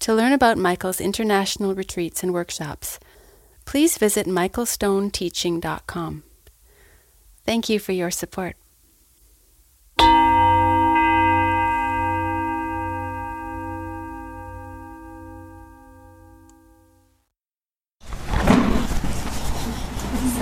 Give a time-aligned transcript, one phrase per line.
[0.00, 2.98] To learn about Michael's international retreats and workshops,
[3.66, 6.22] please visit michaelstoneteaching.com.
[7.44, 8.56] Thank you for your support.
[9.98, 10.06] So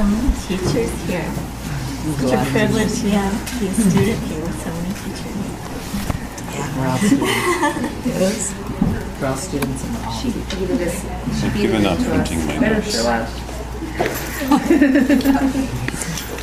[0.04, 1.28] many teachers here.
[2.14, 5.34] Such a privilege, yeah, to be a student here with so many teachers.
[6.76, 7.98] We're all students.
[8.06, 8.77] Yes.
[9.20, 10.14] We're all students in the hall.
[11.44, 12.94] I've given up printing my notes.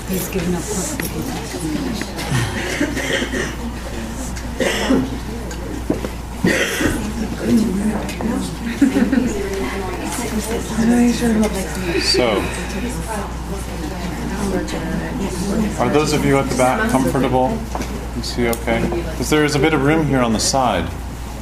[0.09, 0.61] He's given up
[12.01, 12.43] So,
[15.79, 17.57] are those of you at the back comfortable?
[18.17, 18.81] You see okay?
[18.89, 20.89] Because there is a bit of room here on the side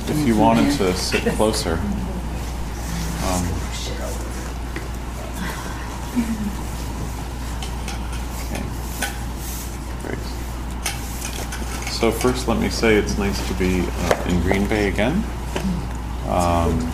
[0.09, 1.73] if you wanted to sit closer.
[3.23, 3.43] Um,
[8.43, 8.63] okay.
[10.03, 10.19] Great.
[11.91, 15.23] So first, let me say it's nice to be uh, in Green Bay again.
[16.27, 16.91] Um,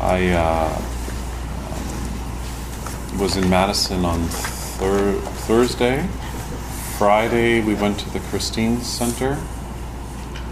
[0.00, 0.82] I uh,
[3.18, 6.06] was in Madison on thir- Thursday.
[6.98, 9.38] Friday, we went to the Christine Center.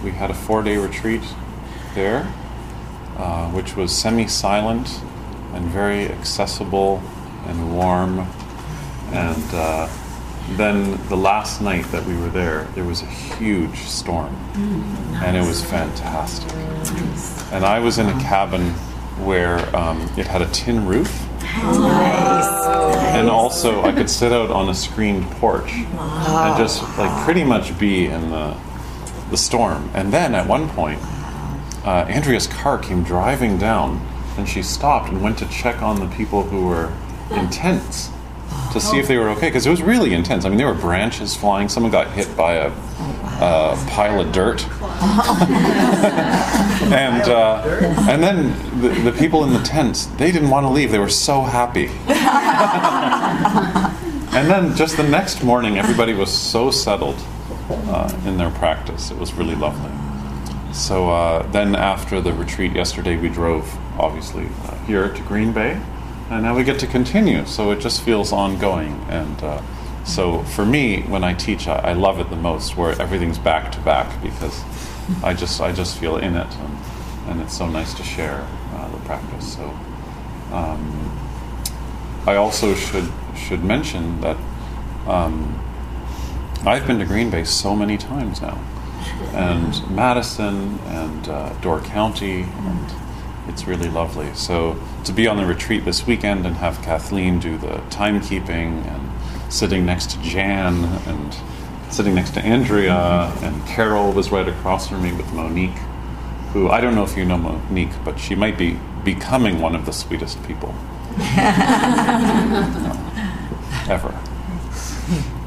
[0.05, 1.23] We had a four day retreat
[1.95, 2.31] there,
[3.17, 5.01] uh, which was semi silent
[5.55, 7.03] and very accessible
[7.47, 8.29] and warm.
[9.13, 9.89] And uh,
[10.57, 14.35] then the last night that we were there, there was a huge storm,
[15.25, 16.53] and it was fantastic.
[17.51, 18.73] And I was in a cabin
[19.25, 21.27] where um, it had a tin roof.
[23.17, 27.79] And also, I could sit out on a screened porch and just like pretty much
[27.79, 28.55] be in the
[29.31, 29.91] the storm.
[29.95, 31.01] And then at one point,
[31.85, 34.05] uh, Andrea's car came driving down,
[34.39, 36.93] and she stopped and went to check on the people who were
[37.31, 38.11] in tents
[38.73, 40.45] to see if they were okay because it was really intense.
[40.45, 41.69] I mean, there were branches flying.
[41.69, 44.67] Someone got hit by a, a pile of dirt,
[46.93, 47.63] and uh,
[48.09, 50.91] and then the, the people in the tents they didn't want to leave.
[50.91, 51.87] They were so happy.
[54.37, 57.19] and then just the next morning, everybody was so settled
[57.71, 59.11] uh, in their practice.
[59.11, 59.93] It was really lovely.
[60.73, 65.81] So uh, then, after the retreat yesterday, we drove obviously uh, here to Green Bay,
[66.31, 67.47] and now we get to continue.
[67.47, 68.93] So it just feels ongoing.
[69.09, 69.63] And uh,
[70.05, 73.71] so for me, when I teach, I, I love it the most, where everything's back
[73.73, 74.63] to back because
[75.23, 76.79] I just I just feel in it, and,
[77.29, 79.55] and it's so nice to share uh, the practice.
[79.55, 79.79] So.
[80.53, 81.15] Um,
[82.27, 84.37] I also should should mention that
[85.07, 85.61] um,
[86.67, 88.59] I've been to Green Bay so many times now,
[89.35, 92.93] and Madison and uh, Door County, and
[93.49, 94.33] it's really lovely.
[94.33, 99.53] So to be on the retreat this weekend and have Kathleen do the timekeeping and
[99.53, 101.37] sitting next to Jan and
[101.91, 105.77] sitting next to Andrea and Carol was right across from me with Monique,
[106.55, 109.85] who I don't know if you know Monique, but she might be becoming one of
[109.85, 110.75] the sweetest people.
[113.87, 114.14] Ever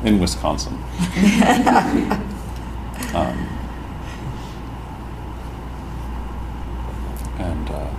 [0.08, 0.82] in Wisconsin.
[3.14, 3.48] Um,
[7.40, 7.90] and uh,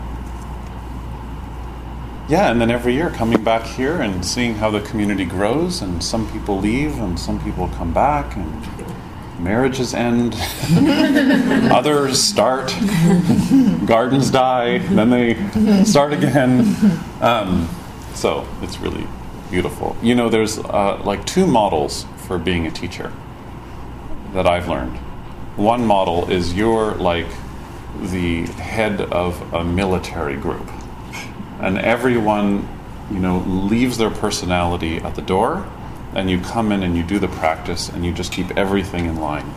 [2.29, 6.05] yeah, and then every year coming back here and seeing how the community grows, and
[6.05, 10.37] some people leave and some people come back, and marriages end,
[11.73, 12.73] others start,
[13.87, 16.77] gardens die, then they start again.
[17.23, 17.69] Um,
[18.15, 19.07] so it's really
[19.51, 19.97] beautiful.
[20.03, 23.13] You know, there's uh, like two models for being a teacher
[24.33, 24.97] that I've learned.
[25.57, 27.27] One model is you're like
[28.01, 30.71] the head of a military group,
[31.61, 32.69] and everyone,
[33.11, 35.69] you know, leaves their personality at the door
[36.15, 39.21] and you come in and you do the practice and you just keep everything in
[39.21, 39.53] line.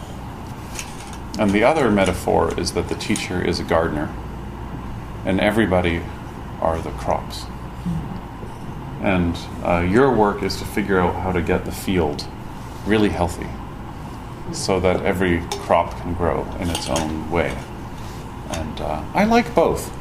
[1.39, 4.13] And the other metaphor is that the teacher is a gardener
[5.25, 6.01] and everybody
[6.59, 7.45] are the crops.
[9.01, 12.25] And uh, your work is to figure out how to get the field
[12.85, 13.47] really healthy
[14.51, 17.57] so that every crop can grow in its own way.
[18.51, 19.91] And uh, I like both.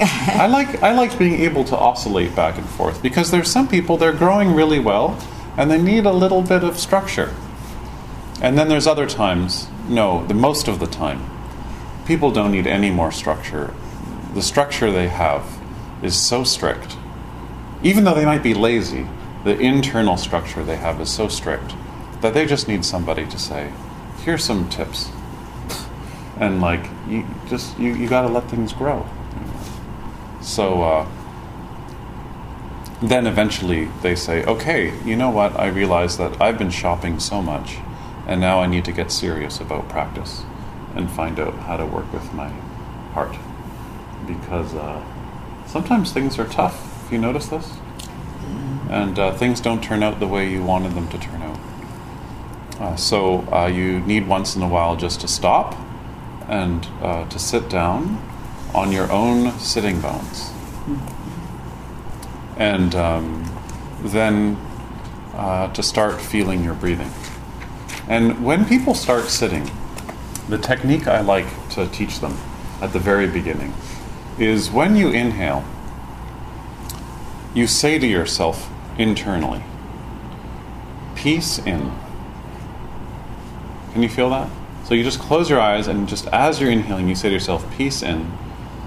[0.00, 3.96] I like I like being able to oscillate back and forth because there's some people
[3.96, 5.18] they're growing really well
[5.56, 7.34] and they need a little bit of structure.
[8.42, 11.20] And then there's other times, no, the most of the time,
[12.06, 13.74] people don't need any more structure.
[14.34, 15.58] The structure they have
[16.02, 16.96] is so strict.
[17.82, 19.06] Even though they might be lazy,
[19.44, 21.74] the internal structure they have is so strict
[22.20, 23.72] that they just need somebody to say,
[24.22, 25.10] here's some tips.
[26.38, 29.06] and like you just you, you gotta let things grow.
[30.40, 31.08] So uh,
[33.02, 35.58] then eventually they say, okay, you know what?
[35.58, 37.76] I realize that I've been shopping so much,
[38.26, 40.42] and now I need to get serious about practice
[40.94, 42.48] and find out how to work with my
[43.12, 43.36] heart.
[44.26, 45.02] Because uh,
[45.66, 46.89] sometimes things are tough.
[47.10, 47.72] You notice this,
[48.88, 51.58] and uh, things don't turn out the way you wanted them to turn out.
[52.78, 55.76] Uh, so uh, you need once in a while just to stop
[56.48, 58.24] and uh, to sit down
[58.74, 60.50] on your own sitting bones.
[62.56, 63.44] And um,
[64.02, 64.56] then
[65.34, 67.10] uh, to start feeling your breathing.
[68.08, 69.68] And when people start sitting,
[70.48, 72.36] the technique I like to teach them
[72.80, 73.74] at the very beginning
[74.38, 75.64] is when you inhale,
[77.54, 79.62] you say to yourself internally,
[81.14, 81.92] peace in.
[83.92, 84.48] Can you feel that?
[84.84, 87.64] So you just close your eyes and just as you're inhaling, you say to yourself,
[87.76, 88.32] peace in.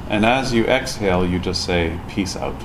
[0.10, 2.62] And as you exhale, you just say, peace out.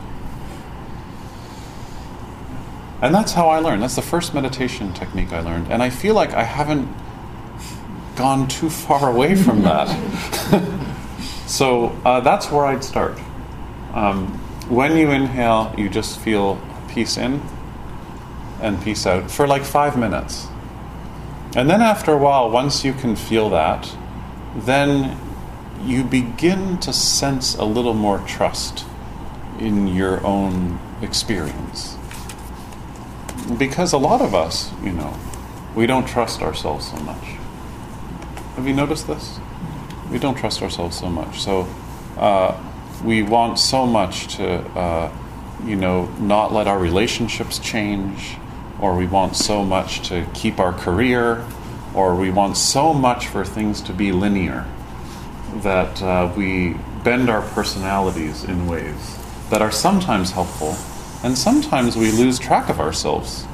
[3.01, 3.83] And that's how I learned.
[3.83, 5.71] That's the first meditation technique I learned.
[5.71, 6.89] And I feel like I haven't
[8.17, 9.87] gone too far away from that.
[11.47, 13.19] so uh, that's where I'd start.
[13.95, 17.43] Um, when you inhale, you just feel peace in
[18.61, 20.49] and peace out for like five minutes.
[21.57, 23.91] And then after a while, once you can feel that,
[24.55, 25.19] then
[25.85, 28.85] you begin to sense a little more trust
[29.59, 31.97] in your own experience.
[33.59, 35.17] Because a lot of us, you know,
[35.75, 37.25] we don't trust ourselves so much.
[38.57, 39.39] Have you noticed this?
[40.11, 41.41] We don't trust ourselves so much.
[41.41, 41.69] So
[42.17, 42.61] uh,
[43.05, 45.13] we want so much to, uh,
[45.65, 48.37] you know, not let our relationships change,
[48.81, 51.45] or we want so much to keep our career,
[51.95, 54.67] or we want so much for things to be linear
[55.57, 59.19] that uh, we bend our personalities in ways
[59.51, 60.77] that are sometimes helpful,
[61.25, 63.47] and sometimes we lose track of ourselves.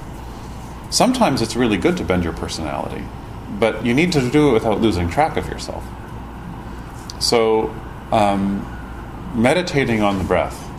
[0.91, 3.05] Sometimes it's really good to bend your personality,
[3.59, 5.85] but you need to do it without losing track of yourself.
[7.21, 7.75] So,
[8.13, 8.74] um,
[9.35, 10.71] meditating on the breath,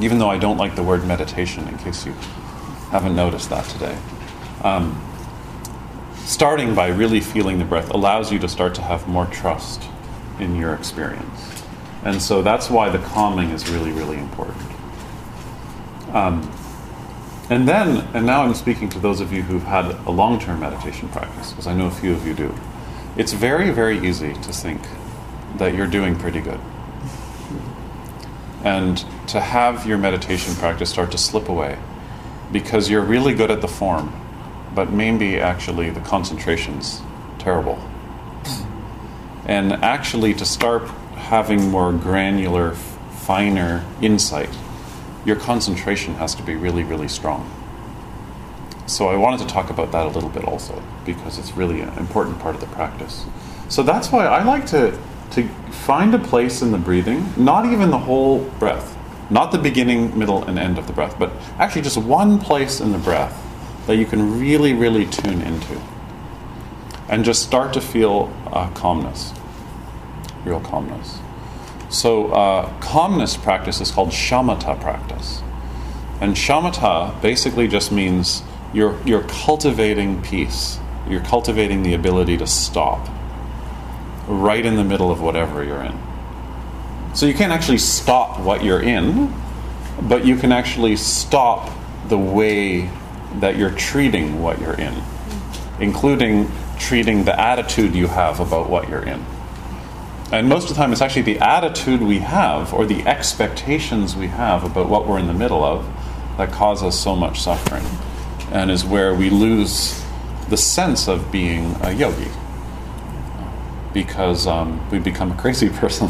[0.00, 2.12] even though I don't like the word meditation, in case you
[2.90, 3.98] haven't noticed that today.
[4.62, 5.00] Um,
[6.24, 9.82] starting by really feeling the breath allows you to start to have more trust
[10.38, 11.64] in your experience.
[12.04, 14.66] And so that's why the calming is really, really important.
[16.12, 16.50] Um,
[17.50, 20.60] and then, and now I'm speaking to those of you who've had a long term
[20.60, 22.54] meditation practice, because I know a few of you do.
[23.16, 24.80] It's very, very easy to think
[25.58, 26.60] that you're doing pretty good.
[28.64, 31.78] And to have your meditation practice start to slip away
[32.52, 34.12] because you're really good at the form,
[34.74, 37.00] but maybe actually the concentration's
[37.38, 37.78] terrible
[39.46, 40.82] and actually to start
[41.16, 44.50] having more granular, finer insight,
[45.24, 47.50] your concentration has to be really, really strong.
[48.86, 51.96] So I wanted to talk about that a little bit also because it's really an
[51.98, 53.24] important part of the practice.
[53.68, 54.98] So that's why I like to
[55.32, 58.96] to find a place in the breathing, not even the whole breath,
[59.30, 62.92] not the beginning, middle, and end of the breath, but actually just one place in
[62.92, 63.38] the breath
[63.86, 65.80] that you can really, really tune into
[67.08, 69.32] and just start to feel uh, calmness,
[70.44, 71.18] real calmness.
[71.88, 75.42] So, uh, calmness practice is called shamatha practice.
[76.20, 83.08] And shamatha basically just means you're, you're cultivating peace, you're cultivating the ability to stop
[84.32, 85.98] right in the middle of whatever you're in.
[87.14, 89.32] So, you can't actually stop what you're in,
[90.02, 91.70] but you can actually stop
[92.08, 92.90] the way
[93.36, 95.02] that you're treating what you're in,
[95.80, 99.24] including treating the attitude you have about what you're in.
[100.32, 104.28] And most of the time, it's actually the attitude we have or the expectations we
[104.28, 105.86] have about what we're in the middle of
[106.38, 107.84] that cause us so much suffering
[108.50, 110.02] and is where we lose
[110.48, 112.30] the sense of being a yogi
[113.92, 116.08] because um, we become a crazy person.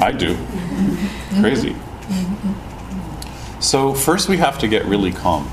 [0.00, 0.36] I do.
[1.40, 1.76] Crazy.
[3.60, 5.50] So, first we have to get really calm.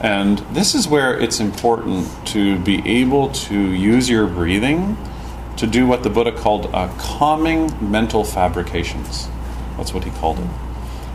[0.00, 4.96] And this is where it's important to be able to use your breathing
[5.56, 9.28] to do what the Buddha called uh, calming mental fabrications.
[9.76, 10.48] That's what he called it.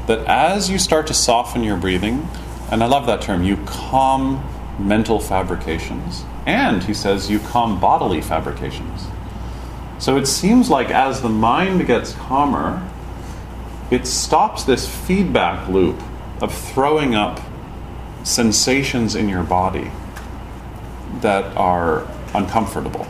[0.08, 2.28] That as you start to soften your breathing,
[2.72, 4.44] and I love that term, you calm
[4.80, 9.08] mental fabrications, and he says you calm bodily fabrications.
[10.00, 12.88] So it seems like as the mind gets calmer,
[13.92, 16.02] it stops this feedback loop
[16.42, 17.40] of throwing up
[18.24, 19.92] sensations in your body
[21.20, 23.06] that are uncomfortable.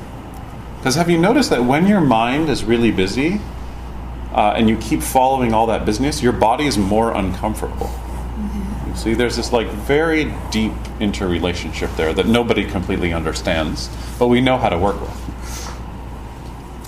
[0.78, 3.40] Because have you noticed that when your mind is really busy
[4.34, 7.90] uh, and you keep following all that business, your body is more uncomfortable.
[8.96, 14.58] See, there's this like very deep interrelationship there that nobody completely understands, but we know
[14.58, 15.18] how to work with.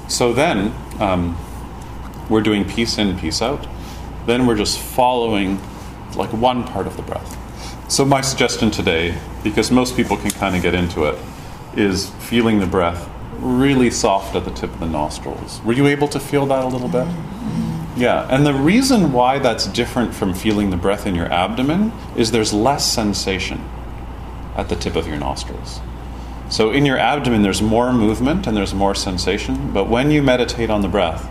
[0.09, 1.37] So then um,
[2.29, 3.65] we're doing peace in, peace out.
[4.25, 5.59] Then we're just following
[6.15, 7.39] like one part of the breath.
[7.91, 11.19] So, my suggestion today, because most people can kind of get into it,
[11.75, 15.61] is feeling the breath really soft at the tip of the nostrils.
[15.63, 17.07] Were you able to feel that a little bit?
[17.95, 22.31] Yeah, and the reason why that's different from feeling the breath in your abdomen is
[22.31, 23.63] there's less sensation
[24.55, 25.79] at the tip of your nostrils.
[26.49, 30.69] So in your abdomen, there's more movement and there's more sensation, but when you meditate
[30.69, 31.27] on the breath,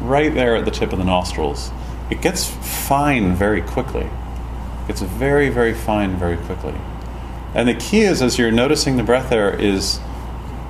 [0.00, 1.70] right there at the tip of the nostrils,
[2.10, 4.08] it gets fine very quickly.
[4.82, 6.74] It gets very, very fine very quickly.
[7.54, 10.00] And the key is, as you're noticing the breath there, is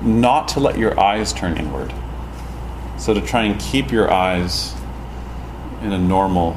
[0.01, 1.93] not to let your eyes turn inward.
[3.01, 4.75] So to try and keep your eyes
[5.81, 6.55] in a normal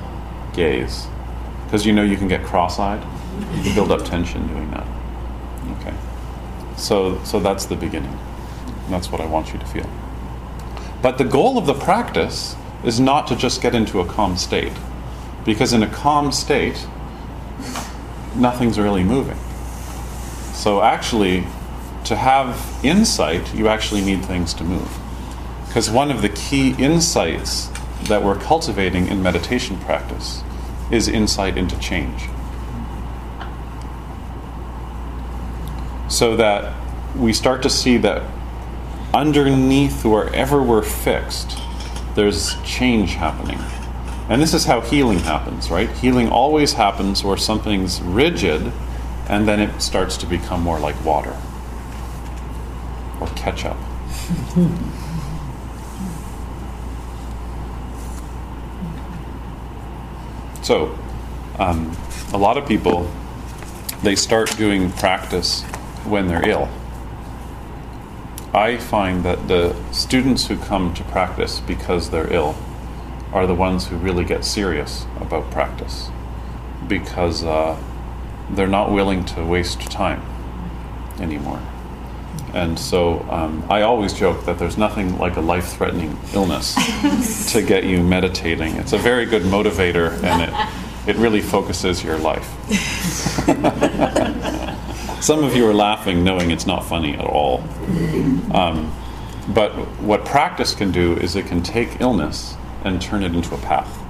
[0.52, 1.06] gaze.
[1.64, 3.02] Because you know you can get cross eyed.
[3.64, 4.86] You build up tension doing that.
[5.78, 5.96] Okay.
[6.76, 8.18] So, so that's the beginning.
[8.90, 9.88] That's what I want you to feel.
[11.00, 14.74] But the goal of the practice is not to just get into a calm state.
[15.46, 16.86] Because in a calm state,
[18.36, 19.38] nothing's really moving.
[20.52, 21.46] So actually,
[22.04, 25.03] to have insight, you actually need things to move.
[25.74, 27.68] Because one of the key insights
[28.04, 30.44] that we're cultivating in meditation practice
[30.88, 32.28] is insight into change.
[36.08, 36.76] So that
[37.16, 38.22] we start to see that
[39.12, 41.58] underneath wherever we're fixed,
[42.14, 43.58] there's change happening.
[44.28, 45.90] And this is how healing happens, right?
[45.90, 48.70] Healing always happens where something's rigid
[49.28, 51.36] and then it starts to become more like water
[53.20, 53.76] or ketchup.
[60.64, 60.98] so,
[61.58, 61.96] um,
[62.32, 63.08] a lot of people
[64.02, 65.62] they start doing practice
[66.04, 66.68] when they're ill.
[68.52, 72.56] I find that the students who come to practice because they're ill
[73.32, 76.08] are the ones who really get serious about practice
[76.88, 77.76] because uh,
[78.50, 80.22] they're not willing to waste time
[81.20, 81.60] anymore.
[82.54, 86.74] And so um, I always joke that there's nothing like a life threatening illness
[87.52, 88.76] to get you meditating.
[88.76, 92.46] It's a very good motivator and it, it really focuses your life.
[95.20, 97.64] Some of you are laughing knowing it's not funny at all.
[98.52, 98.94] Um,
[99.48, 103.58] but what practice can do is it can take illness and turn it into a
[103.58, 104.00] path.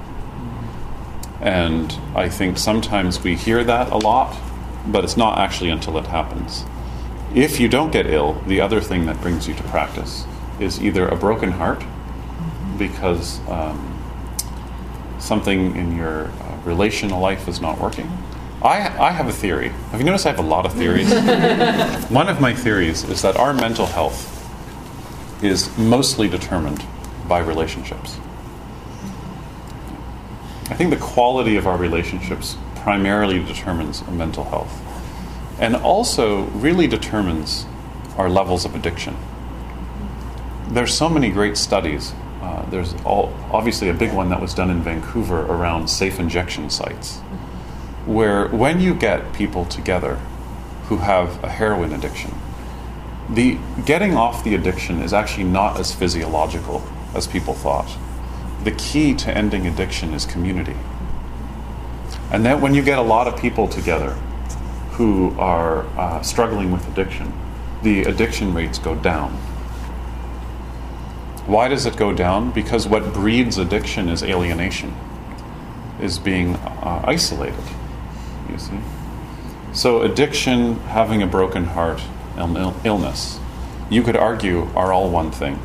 [1.41, 4.37] And I think sometimes we hear that a lot,
[4.85, 6.63] but it's not actually until it happens.
[7.35, 10.23] If you don't get ill, the other thing that brings you to practice
[10.57, 11.83] is either a broken heart
[12.77, 13.91] because um,
[15.19, 18.09] something in your uh, relational life is not working.
[18.61, 19.67] I, I have a theory.
[19.91, 21.09] Have you noticed I have a lot of theories?
[22.09, 24.31] One of my theories is that our mental health
[25.43, 26.85] is mostly determined
[27.27, 28.17] by relationships.
[30.69, 34.81] I think the quality of our relationships primarily determines mental health
[35.59, 37.65] and also really determines
[38.17, 39.15] our levels of addiction.
[40.67, 42.13] There's so many great studies.
[42.41, 46.69] Uh, there's all, obviously a big one that was done in Vancouver around safe injection
[46.69, 47.19] sites,
[48.05, 50.15] where when you get people together
[50.85, 52.33] who have a heroin addiction,
[53.29, 56.83] the getting off the addiction is actually not as physiological
[57.15, 57.89] as people thought
[58.65, 60.75] the key to ending addiction is community.
[62.31, 64.17] And that when you get a lot of people together
[64.95, 67.33] who are uh, struggling with addiction,
[67.83, 69.31] the addiction rates go down.
[71.45, 72.51] Why does it go down?
[72.51, 74.95] Because what breeds addiction is alienation,
[76.01, 77.63] is being uh, isolated,
[78.49, 78.79] you see.
[79.73, 82.01] So, addiction, having a broken heart,
[82.37, 83.39] and illness,
[83.89, 85.59] you could argue, are all one thing.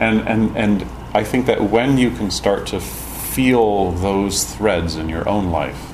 [0.00, 5.08] And, and, and I think that when you can start to feel those threads in
[5.08, 5.92] your own life,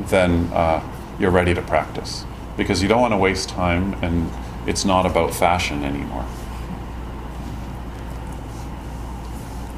[0.00, 0.82] then uh,
[1.18, 2.24] you're ready to practice.
[2.56, 4.30] Because you don't want to waste time and
[4.66, 6.26] It's not about fashion anymore.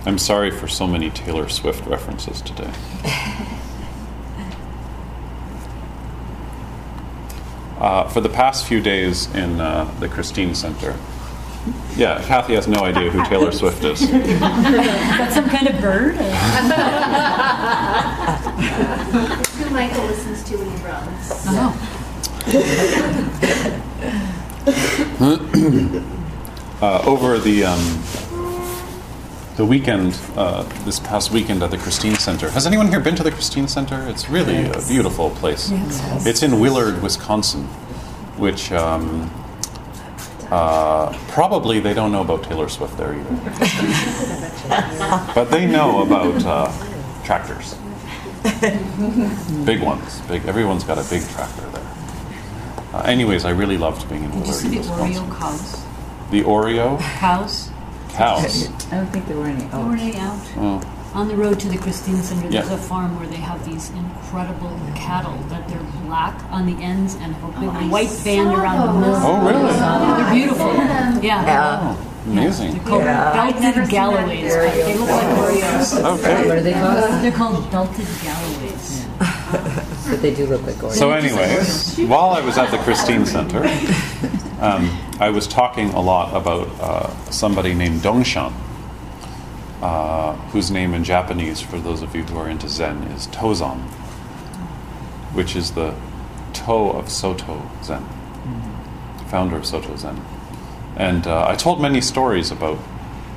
[0.07, 2.73] I'm sorry for so many Taylor Swift references today.
[7.79, 10.97] Uh, for the past few days in uh, the Christine Center,
[11.97, 14.03] yeah, Kathy has no idea who Taylor Swift is.
[14.03, 14.11] Is
[14.41, 16.15] that some kind of bird?
[19.57, 21.33] who Michael listens to when he runs.
[21.49, 21.75] Oh.
[26.81, 28.03] uh, over the um,
[29.57, 32.49] the weekend, uh, this past weekend at the Christine Center.
[32.51, 34.07] Has anyone here been to the Christine Center?
[34.09, 34.87] It's really yes.
[34.87, 35.73] a beautiful place.
[35.73, 36.27] Yes.
[36.27, 37.65] It's in Willard, Wisconsin,
[38.37, 39.29] which um,
[40.51, 43.31] uh, probably they don't know about Taylor Swift there either.
[45.35, 47.75] but they know about uh, tractors.
[49.65, 50.21] big ones.
[50.23, 50.45] Big.
[50.47, 51.87] Everyone's got a big tractor there.
[52.93, 54.47] Uh, anyways, I really loved being in Willard.
[54.47, 55.85] Did you see the Oreo cows?
[56.31, 57.71] The Oreo cows
[58.19, 58.69] cows.
[58.91, 59.65] I don't think there were any.
[59.65, 60.41] There were any out.
[60.57, 60.98] Oh.
[61.19, 62.75] On the road to the Christine Center, there's Yeah.
[62.75, 67.35] a farm where they have these incredible cattle that they're black on the ends and
[67.35, 69.17] have a big white band around the middle.
[69.27, 69.73] Oh, really?
[70.23, 70.75] They're beautiful.
[71.21, 71.45] Yeah.
[71.45, 71.81] Yeah.
[71.83, 72.75] Oh, amazing.
[72.75, 74.55] They're called belted Galloways.
[74.55, 76.05] They look like Oreos.
[76.19, 76.49] Okay.
[76.49, 77.23] What are they called?
[77.25, 79.07] They're called belted Galloways.
[80.09, 80.93] But they do look like Oreos.
[80.93, 83.65] So, anyways, while I was at the Christine Center,
[84.61, 88.53] um, I was talking a lot about uh, somebody named Dongshan,
[89.83, 93.81] uh, whose name in Japanese, for those of you who are into Zen, is Tozan,
[95.35, 95.95] which is the
[96.53, 98.05] toe of Soto Zen,
[99.29, 100.21] founder of Soto Zen.
[100.97, 102.79] And uh, I told many stories about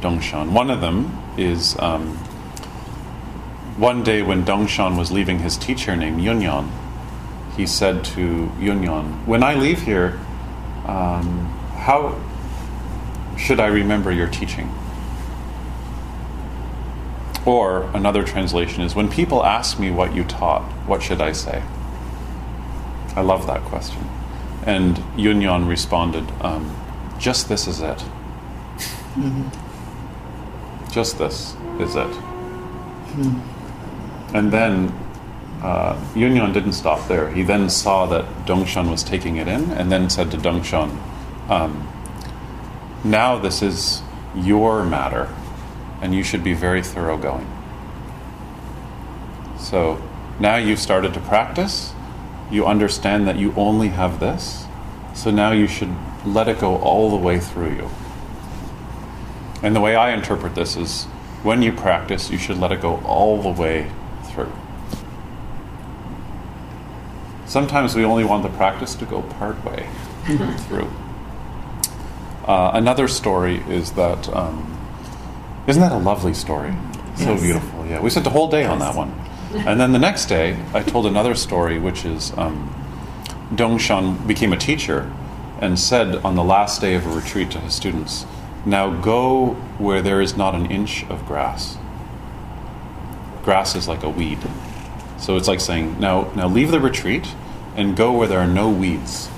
[0.01, 0.51] Dongshan.
[0.51, 2.17] One of them is um,
[3.77, 6.69] one day when Dongshan was leaving his teacher named Yunyan,
[7.55, 10.19] he said to Yunyan, When I leave here,
[10.85, 12.19] um, how
[13.37, 14.71] should I remember your teaching?
[17.45, 21.63] Or another translation is, When people ask me what you taught, what should I say?
[23.15, 24.07] I love that question.
[24.65, 26.75] And Yunyan responded, um,
[27.19, 28.03] Just this is it.
[30.91, 32.15] Just this is it.
[34.33, 34.89] And then
[35.61, 37.29] uh, Yunyan didn't stop there.
[37.31, 40.97] He then saw that Dongshan was taking it in and then said to Dongshan,
[41.49, 41.87] um,
[43.03, 44.01] Now this is
[44.35, 45.27] your matter,
[46.01, 47.47] and you should be very thoroughgoing.
[49.59, 50.01] So
[50.39, 51.93] now you've started to practice,
[52.49, 54.65] you understand that you only have this,
[55.13, 57.89] so now you should let it go all the way through you.
[59.63, 61.05] And the way I interpret this is
[61.43, 63.91] when you practice, you should let it go all the way
[64.25, 64.51] through.
[67.45, 69.89] Sometimes we only want the practice to go part way
[70.67, 70.89] through.
[72.45, 74.70] Uh, another story is that, um,
[75.67, 76.73] isn't that a lovely story?
[77.15, 77.41] So Yes.
[77.41, 77.99] beautiful, yeah.
[77.99, 79.13] We spent the whole day on that one.
[79.53, 82.73] And then the next day, I told another story, which is um,
[83.53, 85.11] Dongshan became a teacher
[85.59, 88.25] and said on the last day of a retreat to his students,
[88.65, 91.77] Now go where there is not an inch of grass.
[93.43, 94.39] Grass is like a weed.
[95.17, 97.27] So it's like saying, Now, now leave the retreat
[97.75, 99.29] and go where there are no weeds.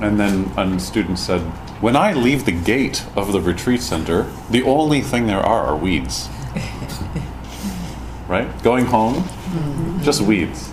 [0.00, 1.40] And then a student said,
[1.80, 5.76] When I leave the gate of the retreat center, the only thing there are are
[5.76, 6.28] weeds.
[8.28, 8.48] right?
[8.62, 10.02] Going home, mm-hmm.
[10.02, 10.72] just weeds.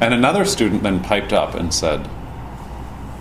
[0.00, 2.08] And another student then piped up and said,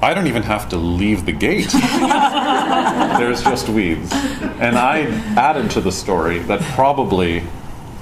[0.01, 1.71] I don't even have to leave the gate.
[1.71, 4.11] There's just weeds.
[4.11, 5.03] And I
[5.37, 7.43] added to the story that probably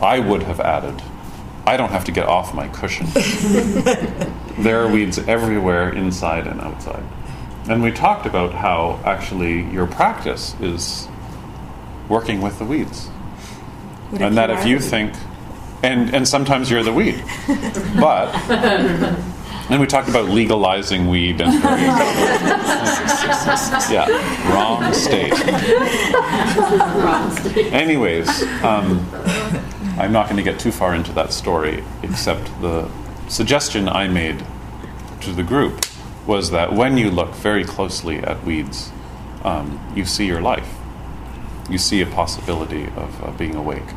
[0.02, 1.00] I would have added,
[1.68, 3.06] I don't have to get off my cushion.
[4.64, 7.04] there are weeds everywhere, inside and outside.
[7.70, 11.08] And we talked about how actually your practice is
[12.10, 13.10] working with the weeds.
[14.20, 15.14] and that if you think,
[15.84, 17.24] and, and sometimes you're the weed,
[18.00, 18.34] but,
[19.70, 21.54] and we talked about legalizing weed and,
[23.92, 24.08] yeah,
[24.54, 25.32] wrong state.
[27.72, 29.08] Anyways, um,
[29.98, 32.90] I'm not going to get too far into that story, except the
[33.30, 34.44] suggestion I made
[35.22, 35.86] to the group
[36.26, 38.92] was that when you look very closely at weeds,
[39.44, 40.78] um, you see your life.
[41.70, 43.94] You see a possibility of uh, being awake.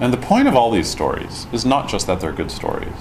[0.00, 2.94] And the point of all these stories is not just that they're good stories.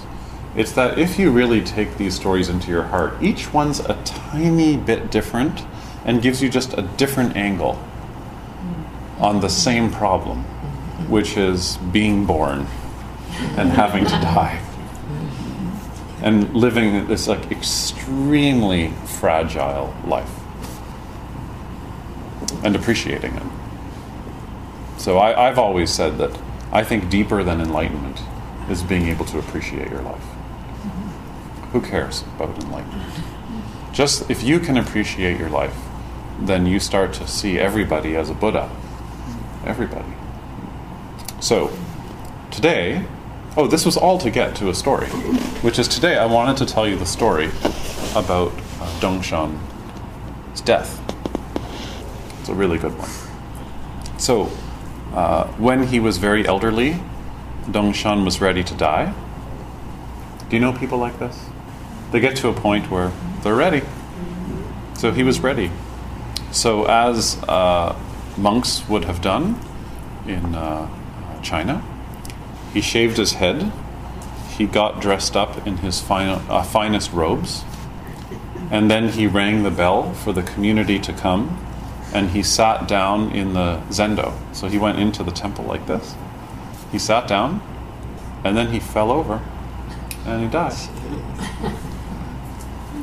[0.56, 4.78] It's that if you really take these stories into your heart, each one's a tiny
[4.78, 5.66] bit different
[6.06, 7.82] and gives you just a different angle
[9.20, 10.44] on the same problem,
[11.10, 12.68] which is being born
[13.58, 14.62] and having to die.
[16.24, 20.32] And living this like extremely fragile life
[22.64, 23.44] and appreciating it.
[24.98, 26.40] So I, I've always said that
[26.72, 28.22] I think deeper than enlightenment
[28.70, 30.24] is being able to appreciate your life.
[31.74, 33.14] Who cares about enlightenment?
[33.92, 35.76] Just if you can appreciate your life,
[36.40, 38.70] then you start to see everybody as a Buddha.
[39.66, 40.14] Everybody.
[41.42, 41.72] So,
[42.50, 43.06] today,
[43.56, 45.08] oh, this was all to get to a story,
[45.62, 47.48] which is today I wanted to tell you the story
[48.16, 51.00] about uh, Dongshan's death.
[52.40, 53.10] It's a really good one.
[54.20, 54.52] So,
[55.14, 57.00] uh, when he was very elderly,
[57.66, 59.14] Dongshan was ready to die.
[60.50, 61.46] Do you know people like this?
[62.12, 63.12] They get to a point where
[63.42, 63.82] they're ready.
[64.96, 65.72] So he was ready.
[66.52, 67.98] So, as uh,
[68.38, 69.60] monks would have done
[70.28, 70.88] in uh,
[71.42, 71.84] China,
[72.74, 73.72] he shaved his head,
[74.58, 77.64] he got dressed up in his fine, uh, finest robes,
[78.72, 81.60] and then he rang the bell for the community to come,
[82.14, 84.34] and he sat down in the zendo.
[84.54, 86.16] So he went into the temple like this.
[86.92, 87.62] He sat down,
[88.44, 89.42] and then he fell over,
[90.26, 90.74] and he died.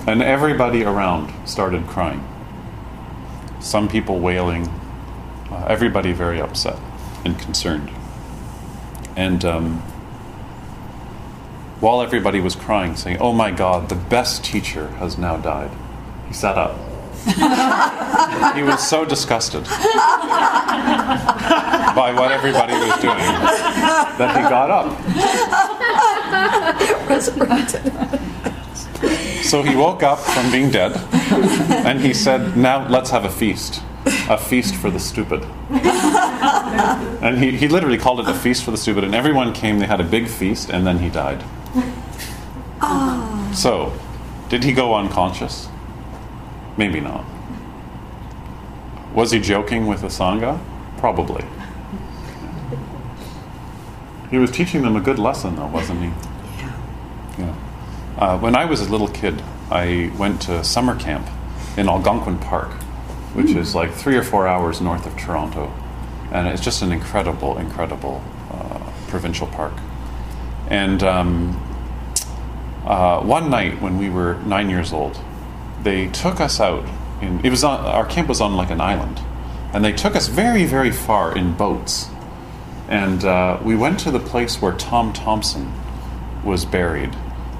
[0.07, 2.27] And everybody around started crying.
[3.61, 4.69] Some people wailing,
[5.51, 6.79] uh, everybody very upset
[7.25, 7.91] and concerned.
[9.17, 9.83] And um,
[11.81, 15.71] while everybody was crying, saying, Oh my God, the best teacher has now died,
[16.29, 16.77] he sat up.
[18.55, 19.65] he was so disgusted
[21.95, 23.19] by what everybody was doing
[24.17, 24.97] that he got up.
[29.43, 30.93] So he woke up from being dead
[31.85, 33.83] and he said, Now let's have a feast.
[34.29, 35.45] A feast for the stupid.
[37.21, 39.87] And he, he literally called it a feast for the stupid, and everyone came, they
[39.87, 41.45] had a big feast, and then he died.
[43.53, 43.93] So,
[44.49, 45.69] did he go unconscious?
[46.77, 47.25] Maybe not.
[49.13, 50.59] Was he joking with the Sangha?
[50.97, 51.45] Probably.
[54.31, 56.13] He was teaching them a good lesson, though, wasn't he?
[57.39, 57.55] Yeah.
[58.17, 61.29] Uh, when I was a little kid, I went to summer camp
[61.77, 62.71] in Algonquin Park,
[63.35, 65.73] which is like three or four hours north of Toronto.
[66.33, 69.73] And it's just an incredible, incredible uh, provincial park.
[70.69, 71.57] And um,
[72.85, 75.19] uh, one night when we were nine years old,
[75.83, 76.87] they took us out.
[77.21, 79.21] In, it was on, our camp was on like an island,
[79.73, 82.09] and they took us very, very far in boats.
[82.89, 85.73] And uh, we went to the place where Tom Thomson
[86.45, 87.15] was buried.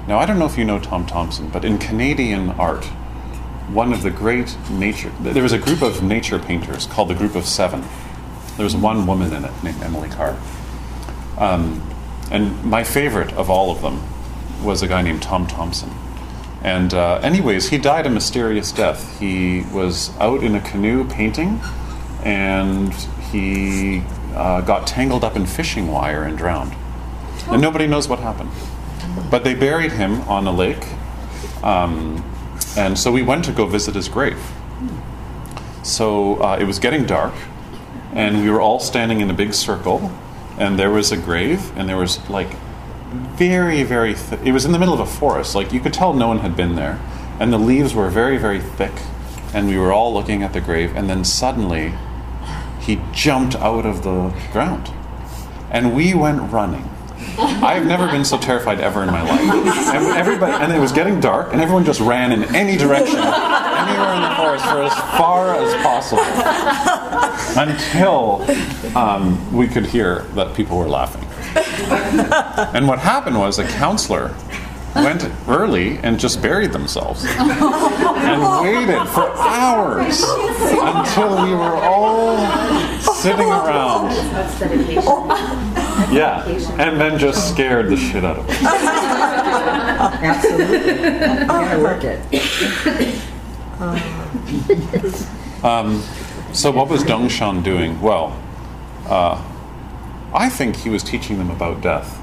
[0.07, 2.85] Now, I don't know if you know Tom Thomson, but in Canadian art,
[3.69, 7.35] one of the great nature, there was a group of nature painters called the Group
[7.35, 7.83] of Seven.
[8.57, 10.37] There was one woman in it named Emily Carr.
[11.37, 11.81] Um,
[12.31, 14.01] and my favorite of all of them
[14.63, 15.91] was a guy named Tom Thomson.
[16.63, 19.19] And, uh, anyways, he died a mysterious death.
[19.19, 21.59] He was out in a canoe painting,
[22.23, 22.93] and
[23.31, 24.03] he
[24.35, 26.73] uh, got tangled up in fishing wire and drowned.
[27.47, 28.51] And nobody knows what happened.
[29.31, 30.85] But they buried him on a lake,
[31.63, 32.23] um,
[32.77, 34.39] and so we went to go visit his grave.
[35.83, 37.33] So uh, it was getting dark,
[38.13, 40.11] and we were all standing in a big circle,
[40.57, 42.55] and there was a grave, and there was like
[43.11, 44.15] very, very.
[44.43, 45.55] It was in the middle of a forest.
[45.55, 46.99] Like you could tell no one had been there.
[47.39, 48.93] And the leaves were very, very thick.
[49.53, 50.95] And we were all looking at the grave.
[50.95, 51.93] And then suddenly,
[52.79, 54.91] he jumped out of the ground.
[55.71, 56.89] And we went running.
[57.63, 59.39] I've never been so terrified ever in my life.
[59.93, 64.13] And everybody, and it was getting dark, and everyone just ran in any direction, anywhere
[64.13, 66.23] in the forest, for as far as possible,
[67.59, 68.45] until
[68.97, 71.25] um, we could hear that people were laughing.
[72.75, 74.33] And what happened was a counselor
[74.95, 82.37] went early and just buried themselves and waited for hours until we were all
[82.99, 84.11] sitting around.
[86.11, 86.43] Yeah,
[86.79, 88.57] and then just scared the shit out of us.
[90.21, 90.77] Absolutely.
[90.77, 92.21] You gotta work it.
[95.63, 96.01] Um,
[96.53, 98.01] so, what was Dongshan doing?
[98.01, 98.35] Well,
[99.07, 99.39] uh,
[100.33, 102.17] I think he was teaching them about death,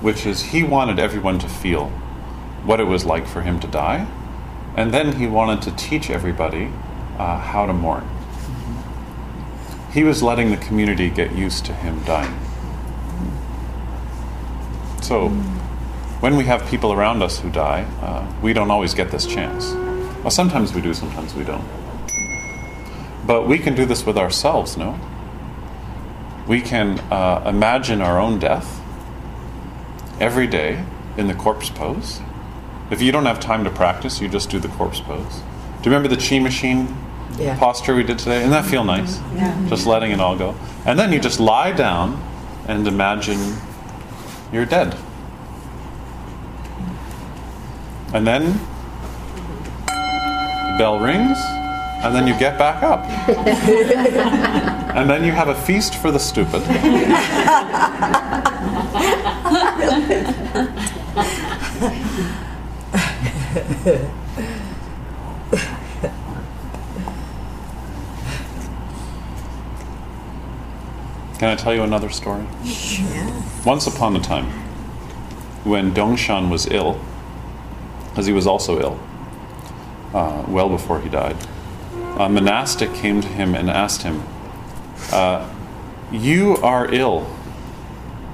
[0.00, 1.88] which is he wanted everyone to feel
[2.64, 4.06] what it was like for him to die,
[4.76, 6.70] and then he wanted to teach everybody
[7.18, 8.08] uh, how to mourn.
[9.92, 12.38] He was letting the community get used to him dying.
[15.00, 15.28] So,
[16.20, 19.72] when we have people around us who die, uh, we don't always get this chance.
[20.22, 21.64] Well, sometimes we do, sometimes we don't.
[23.26, 24.98] But we can do this with ourselves, no?
[26.46, 28.80] We can uh, imagine our own death
[30.20, 30.84] every day
[31.16, 32.20] in the corpse pose
[32.90, 35.42] If you don't have time to practice, you just do the corpse pose.
[35.82, 36.88] Do you remember the chi machine
[37.38, 37.56] Yeah.
[37.58, 38.36] posture we did today?
[38.38, 39.20] Doesn't that feel nice?
[39.36, 39.54] Yeah.
[39.68, 40.54] Just letting it all go.
[40.86, 42.16] And then you just lie down
[42.66, 43.38] and imagine
[44.52, 44.96] you're dead.
[48.14, 48.52] And then
[49.86, 51.38] the bell rings,
[52.02, 53.04] and then you get back up.
[54.96, 56.62] and then you have a feast for the stupid.
[71.38, 72.44] Can I tell you another story?
[73.64, 74.46] Once upon a time,
[75.62, 77.00] when Dongshan was ill,
[78.16, 79.00] as he was also ill,
[80.12, 81.36] uh, well before he died,
[82.18, 84.24] a monastic came to him and asked him,
[85.12, 85.48] uh,
[86.10, 87.32] You are ill,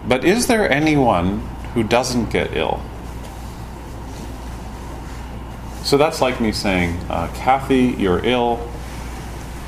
[0.09, 1.41] but is there anyone
[1.75, 2.83] who doesn't get ill?
[5.83, 8.67] So that's like me saying, uh, Kathy, you're ill,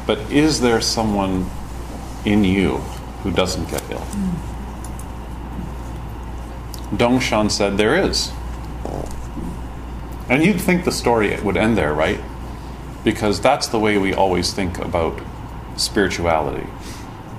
[0.06, 1.50] but is there someone
[2.24, 2.82] in you
[3.26, 4.06] who doesn't get ill?
[6.94, 8.30] Dongshan said, There is.
[10.28, 12.20] And you'd think the story would end there, right?
[13.02, 15.20] Because that's the way we always think about
[15.76, 16.68] spirituality.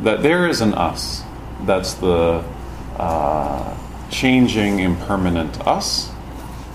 [0.01, 1.23] That there is an us,
[1.63, 2.43] that's the
[2.97, 3.77] uh,
[4.09, 6.11] changing, impermanent us,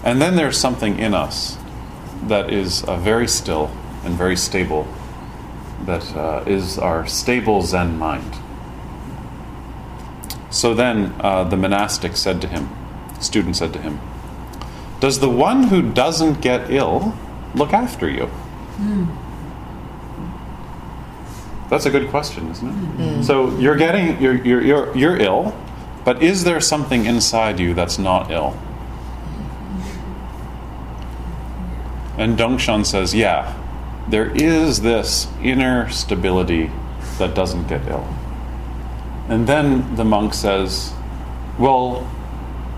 [0.05, 1.59] and then there's something in us
[2.29, 3.71] that is uh, very still
[4.05, 4.87] and very stable,
[5.85, 8.42] that uh, is our stable Zen mind.
[10.53, 12.69] So then uh, the monastic said to him,
[13.21, 13.99] student said to him,
[15.01, 17.17] Does the one who doesn't get ill
[17.55, 18.31] look after you?
[21.71, 22.69] That's a good question, isn't
[23.01, 23.25] it?
[23.25, 25.57] So you're getting you're, you're you're you're ill,
[26.05, 28.55] but is there something inside you that's not ill?
[32.19, 33.59] And Dongshan says, yeah,
[34.07, 36.71] there is this inner stability
[37.19, 38.07] that doesn't get ill.
[39.33, 40.93] And then the monk says,
[41.59, 42.07] well,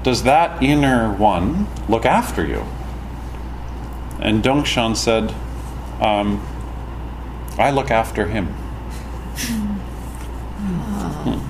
[0.04, 2.64] does that inner one look after you?
[4.20, 5.34] And Dongshan said,
[6.00, 6.40] um,
[7.58, 8.46] I look after him.
[11.24, 11.40] Hmm.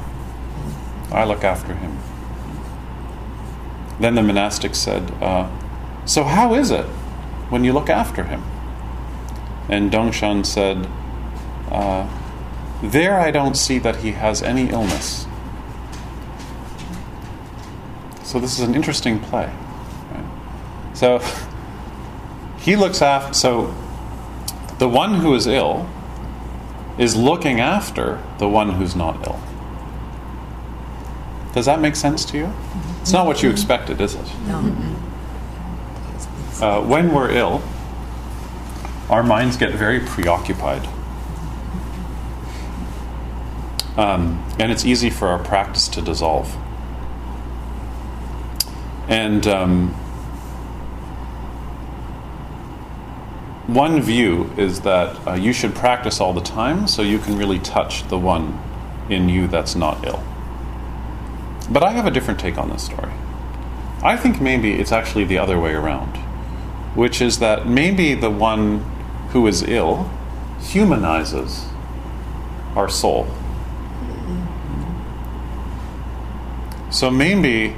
[1.13, 1.99] I look after him.
[4.01, 5.51] Then the monastic said, uh,
[6.07, 6.87] So how is it
[7.51, 8.43] when you look after him?
[9.69, 10.89] And Dongshan said,
[11.71, 12.09] uh,
[12.91, 15.27] There I don't see that he has any illness.
[18.23, 19.47] So this is an interesting play.
[20.13, 20.25] right?
[20.93, 21.23] So
[22.59, 23.75] he looks after, so
[24.79, 25.89] the one who is ill
[26.99, 29.41] is looking after the one who's not ill.
[31.55, 32.53] Does that make sense to you?
[33.01, 34.27] It's not what you expected, is it?
[34.47, 34.59] No.
[36.61, 37.63] Uh, when we're ill,
[39.09, 40.87] our minds get very preoccupied.
[43.97, 46.57] Um, and it's easy for our practice to dissolve.
[49.09, 49.95] And um,
[53.67, 57.59] one view is that uh, you should practice all the time so you can really
[57.59, 58.61] touch the one
[59.09, 60.23] in you that's not ill.
[61.71, 63.13] But I have a different take on this story.
[64.03, 66.17] I think maybe it's actually the other way around,
[66.95, 68.81] which is that maybe the one
[69.31, 70.11] who is ill
[70.61, 71.67] humanizes
[72.77, 73.27] our soul.
[76.95, 77.75] So maybe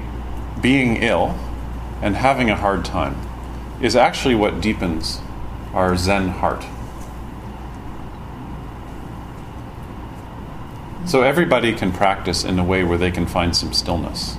[0.61, 1.39] being ill
[2.03, 3.17] and having a hard time
[3.81, 5.23] is actually what deepens
[5.73, 6.63] our Zen heart.
[11.07, 14.37] So everybody can practice in a way where they can find some stillness.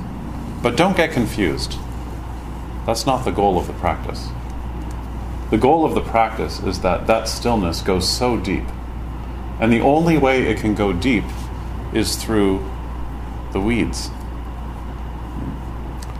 [0.61, 1.79] But don't get confused.
[2.85, 4.27] That's not the goal of the practice.
[5.49, 8.65] The goal of the practice is that that stillness goes so deep.
[9.59, 11.25] And the only way it can go deep
[11.95, 12.63] is through
[13.53, 14.11] the weeds.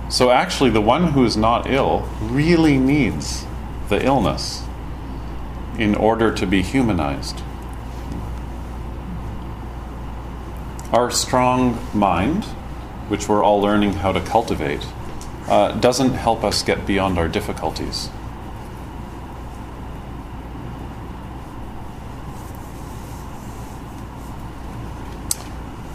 [0.10, 3.46] So actually, the one who is not ill really needs
[3.90, 4.64] the illness
[5.78, 7.42] in order to be humanized.
[10.94, 12.46] Our strong mind,
[13.10, 14.86] which we're all learning how to cultivate,
[15.48, 18.08] uh, doesn't help us get beyond our difficulties.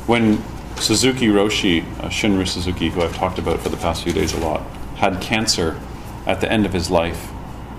[0.07, 0.42] When
[0.83, 4.38] Suzuki Roshi, uh, Shunryu Suzuki, who I've talked about for the past few days a
[4.38, 4.62] lot,
[4.97, 5.81] had cancer
[6.27, 7.31] at the end of his life,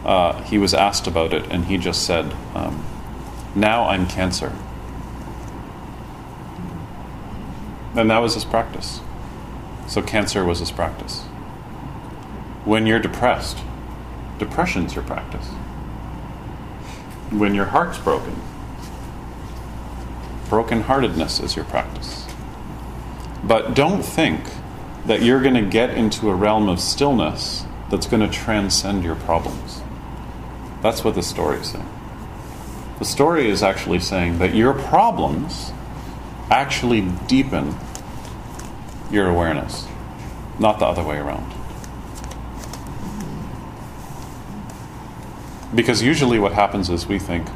[0.06, 2.82] uh, he was asked about it, and he just said, um,
[3.56, 4.54] Now I'm cancer.
[7.94, 9.02] And that was his practice.
[9.86, 11.24] So cancer was his practice.
[12.63, 13.58] When you're depressed,
[14.39, 15.48] depression's your practice.
[17.32, 18.42] When your heart's broken,
[20.48, 22.23] brokenheartedness is your practice.
[23.43, 24.41] But don't think
[25.06, 29.15] that you're going to get into a realm of stillness that's going to transcend your
[29.15, 29.82] problems.
[30.82, 31.89] That's what the story is saying.
[32.99, 35.73] The story is actually saying that your problems
[36.49, 37.75] actually deepen
[39.12, 39.88] your awareness,
[40.58, 41.53] not the other way around.
[45.75, 47.47] Because usually what happens is we think,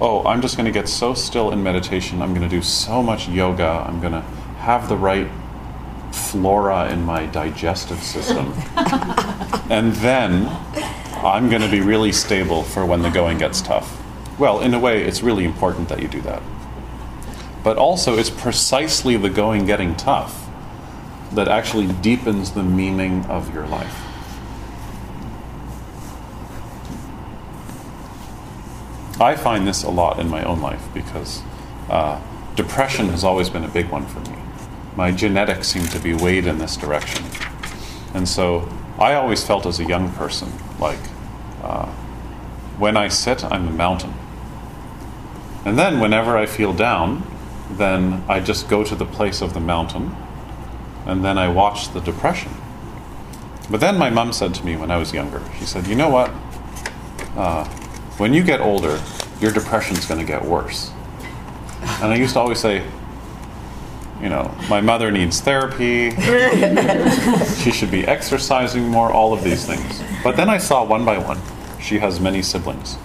[0.00, 3.02] oh, I'm just going to get so still in meditation, I'm going to do so
[3.02, 4.24] much yoga, I'm going to
[4.62, 5.28] have the right
[6.12, 8.52] flora in my digestive system.
[9.70, 10.48] and then
[11.16, 14.00] I'm going to be really stable for when the going gets tough.
[14.38, 16.42] Well, in a way, it's really important that you do that.
[17.64, 20.48] But also, it's precisely the going getting tough
[21.32, 23.98] that actually deepens the meaning of your life.
[29.20, 31.42] I find this a lot in my own life because
[31.88, 32.20] uh,
[32.56, 34.41] depression has always been a big one for me.
[34.96, 37.24] My genetics seem to be weighed in this direction.
[38.14, 41.00] And so I always felt as a young person like
[41.62, 41.86] uh,
[42.78, 44.12] when I sit, I'm a mountain.
[45.64, 47.26] And then whenever I feel down,
[47.70, 50.14] then I just go to the place of the mountain
[51.06, 52.52] and then I watch the depression.
[53.70, 56.10] But then my mom said to me when I was younger, she said, You know
[56.10, 56.30] what?
[57.36, 57.64] Uh,
[58.18, 59.00] when you get older,
[59.40, 60.90] your depression's going to get worse.
[62.00, 62.84] And I used to always say,
[64.22, 66.10] you know, my mother needs therapy.
[67.56, 70.00] she should be exercising more, all of these things.
[70.22, 71.40] But then I saw one by one,
[71.80, 72.96] she has many siblings.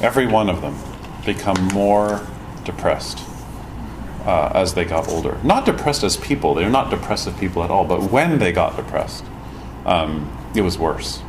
[0.00, 0.78] Every one of them
[1.26, 2.26] become more
[2.64, 3.20] depressed
[4.24, 5.38] uh, as they got older.
[5.44, 9.24] Not depressed as people, they're not depressive people at all, but when they got depressed,
[9.84, 11.22] um, it was worse.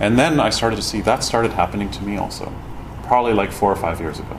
[0.00, 2.52] And then I started to see that started happening to me also,
[3.04, 4.36] probably like four or five years ago.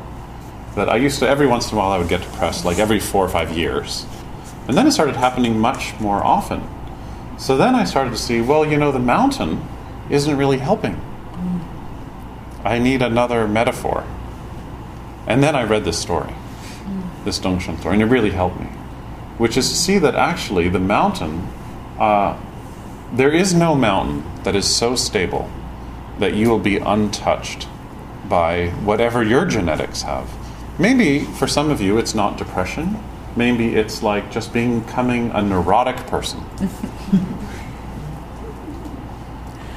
[0.75, 2.99] That I used to, every once in a while, I would get depressed, like every
[2.99, 4.06] four or five years.
[4.67, 6.67] And then it started happening much more often.
[7.38, 9.67] So then I started to see, well, you know, the mountain
[10.10, 10.99] isn't really helping.
[12.63, 14.03] I need another metaphor.
[15.25, 16.34] And then I read this story,
[17.25, 18.67] this Dongshan story, and it really helped me,
[19.38, 21.47] which is to see that actually the mountain,
[21.99, 22.38] uh,
[23.13, 25.49] there is no mountain that is so stable
[26.19, 27.67] that you will be untouched
[28.27, 30.30] by whatever your genetics have.
[30.80, 33.00] Maybe for some of you it's not depression.
[33.36, 36.44] Maybe it's like just becoming a neurotic person.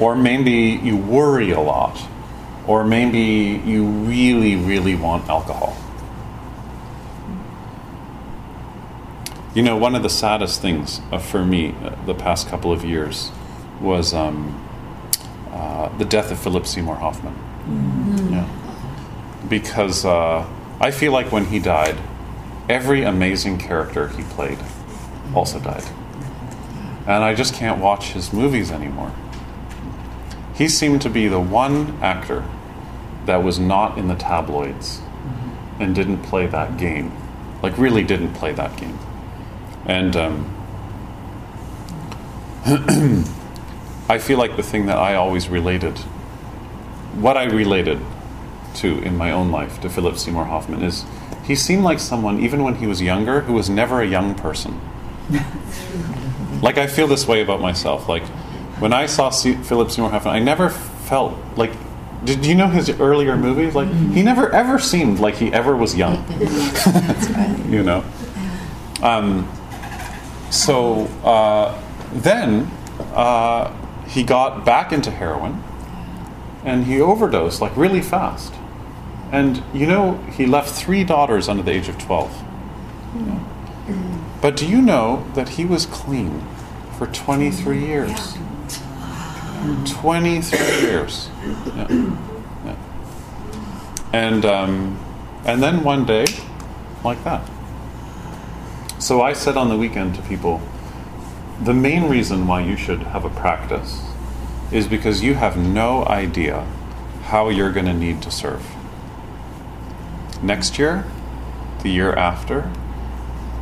[0.00, 2.00] or maybe you worry a lot.
[2.66, 5.76] Or maybe you really, really want alcohol.
[9.54, 12.84] You know, one of the saddest things uh, for me uh, the past couple of
[12.84, 13.30] years
[13.80, 14.64] was um,
[15.50, 17.34] uh, the death of Philip Seymour Hoffman.
[17.34, 18.32] Mm-hmm.
[18.34, 19.46] Yeah.
[19.48, 20.46] Because uh,
[20.80, 21.98] I feel like when he died,
[22.68, 24.58] every amazing character he played
[25.34, 25.84] also died.
[27.06, 29.12] And I just can't watch his movies anymore.
[30.54, 32.44] He seemed to be the one actor
[33.26, 35.00] that was not in the tabloids
[35.78, 37.12] and didn't play that game.
[37.62, 38.98] Like, really didn't play that game.
[39.84, 40.56] And um,
[44.08, 45.98] I feel like the thing that I always related,
[47.18, 48.00] what I related
[48.76, 51.04] to in my own life to Philip Seymour Hoffman is
[51.44, 54.80] he seemed like someone, even when he was younger, who was never a young person.
[56.62, 58.08] like I feel this way about myself.
[58.08, 58.24] Like
[58.78, 61.72] when I saw C- Philip Seymour Hoffman, I never felt like.
[62.22, 63.74] Did you know his earlier movies?
[63.74, 66.22] Like he never ever seemed like he ever was young.
[67.70, 68.04] you know.
[69.02, 69.50] Um,
[70.50, 71.80] so uh,
[72.12, 72.70] then
[73.14, 73.72] uh,
[74.06, 75.62] he got back into heroin,
[76.64, 78.54] and he overdosed like really fast.
[79.32, 82.44] And you know, he left three daughters under the age of 12.
[83.14, 83.40] Yeah.
[84.40, 86.44] But do you know that he was clean
[86.96, 88.34] for 23 years?
[89.86, 91.28] 23 years.
[91.44, 92.16] Yeah.
[92.64, 92.76] Yeah.
[94.12, 94.98] And, um,
[95.44, 96.26] and then one day,
[97.04, 97.48] like that.
[98.98, 100.60] So I said on the weekend to people
[101.62, 104.02] the main reason why you should have a practice
[104.72, 106.66] is because you have no idea
[107.24, 108.64] how you're going to need to serve
[110.42, 111.04] next year,
[111.82, 112.70] the year after,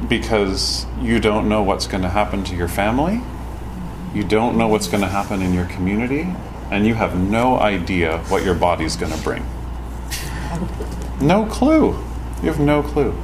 [0.09, 3.21] because you don't know what's going to happen to your family,
[4.15, 6.35] you don't know what's going to happen in your community,
[6.71, 9.45] and you have no idea what your body's going to bring.
[11.21, 11.93] No clue.
[12.43, 13.15] You have no clue.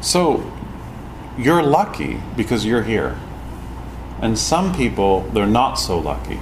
[0.00, 0.52] So,
[1.38, 3.18] you're lucky because you're here.
[4.20, 6.38] And some people, they're not so lucky.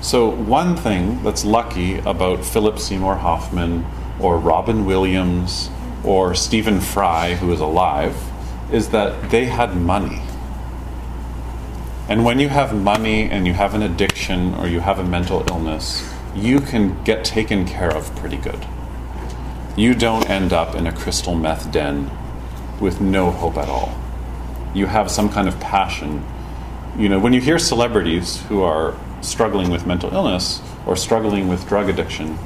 [0.00, 3.84] So, one thing that's lucky about Philip Seymour Hoffman
[4.20, 5.70] or Robin Williams
[6.04, 8.16] or Stephen Fry, who is alive,
[8.72, 10.22] is that they had money.
[12.08, 15.44] And when you have money and you have an addiction or you have a mental
[15.48, 18.66] illness, you can get taken care of pretty good.
[19.76, 22.10] You don't end up in a crystal meth den
[22.80, 23.98] with no hope at all.
[24.74, 26.24] You have some kind of passion.
[26.96, 31.68] You know, when you hear celebrities who are struggling with mental illness or struggling with
[31.68, 32.36] drug addiction,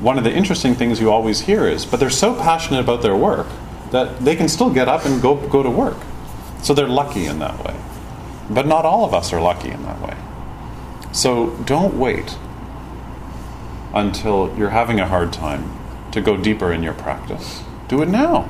[0.00, 3.16] one of the interesting things you always hear is, but they're so passionate about their
[3.16, 3.46] work
[3.90, 5.98] that they can still get up and go, go to work.
[6.62, 7.76] So they're lucky in that way.
[8.48, 10.16] But not all of us are lucky in that way.
[11.12, 12.36] So don't wait
[13.92, 15.76] until you're having a hard time
[16.12, 17.62] to go deeper in your practice.
[17.88, 18.48] Do it now.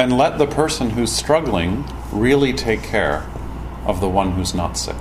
[0.00, 3.28] And let the person who's struggling really take care
[3.84, 4.96] of the one who's not sick.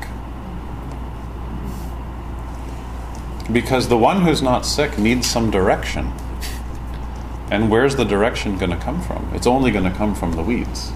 [3.49, 6.11] Because the one who's not sick needs some direction.
[7.49, 9.31] And where's the direction going to come from?
[9.33, 10.91] It's only going to come from the weeds.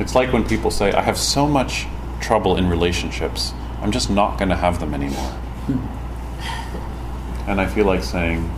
[0.00, 1.86] It's like when people say, I have so much
[2.20, 5.38] trouble in relationships, I'm just not going to have them anymore.
[7.46, 8.50] And I feel like saying,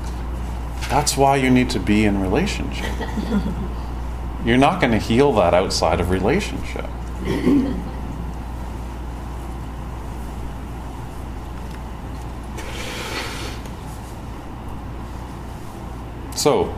[0.90, 2.92] that's why you need to be in relationship.
[4.44, 6.86] You're not going to heal that outside of relationship.
[16.34, 16.74] So,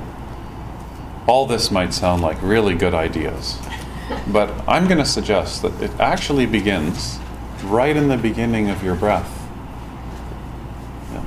[1.29, 3.59] all this might sound like really good ideas,
[4.27, 7.21] but I'm going to suggest that it actually begins
[7.63, 9.41] right in the beginning of your breath,
[11.13, 11.25] yeah.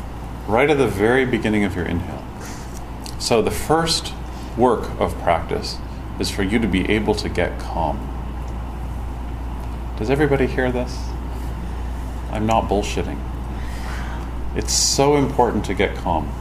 [0.48, 2.25] right at the very beginning of your inhale.
[3.26, 4.14] So, the first
[4.56, 5.80] work of practice
[6.20, 7.98] is for you to be able to get calm.
[9.98, 11.10] Does everybody hear this?
[12.30, 13.20] I'm not bullshitting.
[14.56, 16.32] It's so important to get calm.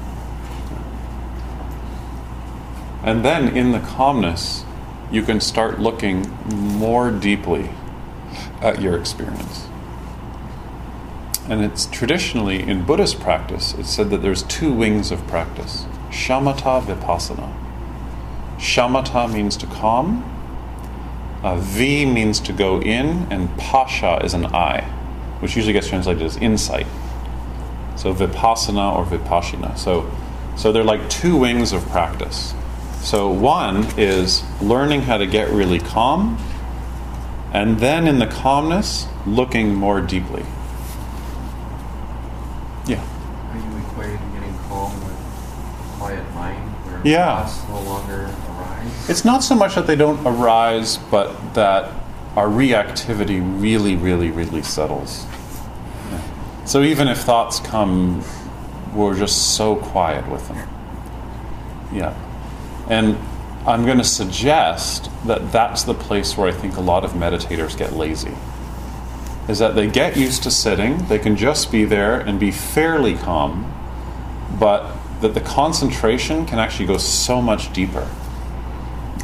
[3.03, 4.67] And then in the calmness,
[5.11, 7.71] you can start looking more deeply
[8.61, 9.69] at your experience.
[11.49, 16.81] And it's traditionally in Buddhist practice, it's said that there's two wings of practice shamatha
[16.83, 17.53] vipassana.
[18.59, 20.23] Shamatha means to calm,
[21.43, 24.83] uh, V means to go in, and Pasha is an I,
[25.41, 26.87] which usually gets translated as insight.
[27.97, 29.77] So Vipassana or Vipassana.
[29.77, 30.11] So,
[30.57, 32.55] so they're like two wings of practice.
[33.03, 36.39] So one is learning how to get really calm,
[37.53, 40.45] and then in the calmness, looking more deeply.
[42.87, 43.03] Yeah.
[43.51, 45.15] Are you equating getting calm with
[45.99, 47.51] quiet mind, where Yeah.
[47.69, 49.11] no longer arise?
[49.11, 51.93] It's not so much that they don't arise, but that
[52.35, 55.27] our reactivity really, really, really settles.
[56.11, 56.65] Yeah.
[56.65, 58.25] So even if thoughts come,
[58.95, 60.69] we're just so quiet with them.
[61.93, 62.15] Yeah.
[62.89, 63.17] And
[63.67, 67.77] I'm going to suggest that that's the place where I think a lot of meditators
[67.77, 68.35] get lazy.
[69.49, 73.15] Is that they get used to sitting, they can just be there and be fairly
[73.15, 73.71] calm,
[74.59, 74.91] but
[75.21, 78.09] that the concentration can actually go so much deeper.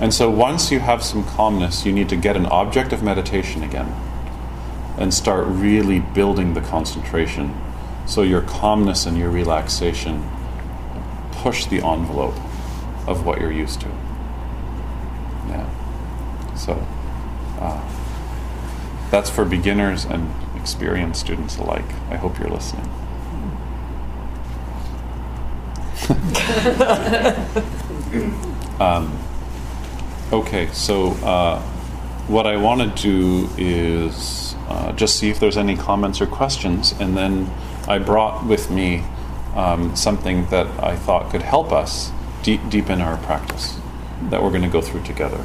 [0.01, 3.63] And so once you have some calmness, you need to get an object of meditation
[3.63, 3.95] again
[4.97, 7.55] and start really building the concentration
[8.07, 10.29] so your calmness and your relaxation
[11.33, 12.37] push the envelope
[13.07, 13.89] of what you're used to.
[15.49, 15.69] Yeah.
[16.57, 16.87] So
[17.61, 17.81] uh,
[19.11, 21.89] that's for beginners and experienced students alike.
[22.11, 22.89] I hope you're listening.
[28.81, 29.17] um,
[30.33, 31.61] okay, so uh,
[32.27, 36.93] what I want to do is uh, just see if there's any comments or questions,
[36.99, 37.49] and then
[37.87, 39.05] I brought with me
[39.55, 42.11] um, something that I thought could help us
[42.43, 43.79] deep, deepen our practice
[44.31, 45.45] that we're going to go through together.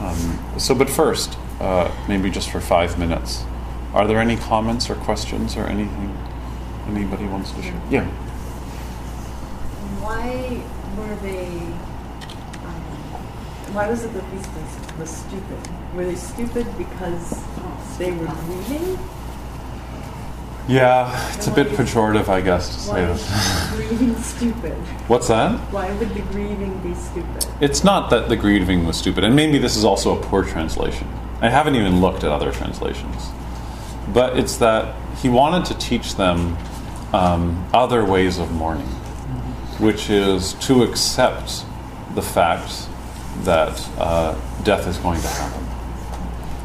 [0.00, 3.44] Um, so, but first, uh, maybe just for five minutes,
[3.92, 6.16] are there any comments or questions or anything
[6.88, 7.80] anybody wants to share?
[7.90, 8.10] Yeah.
[10.02, 10.60] Why
[10.98, 11.46] were they?
[12.66, 12.82] Um,
[13.72, 15.94] why was it that these places were stupid?
[15.94, 17.40] Were they stupid because
[17.98, 18.98] they were grieving?
[20.68, 23.22] Yeah, it's a bit pejorative, I guess, to say this.
[23.30, 24.74] is grieving stupid?
[25.08, 25.58] What's that?
[25.72, 27.46] Why would the grieving be stupid?
[27.60, 31.08] It's not that the grieving was stupid, and maybe this is also a poor translation.
[31.40, 33.28] I haven't even looked at other translations.
[34.12, 36.56] But it's that he wanted to teach them
[37.12, 38.88] um, other ways of mourning,
[39.82, 41.64] which is to accept
[42.14, 42.86] the fact
[43.42, 45.66] that uh, death is going to happen.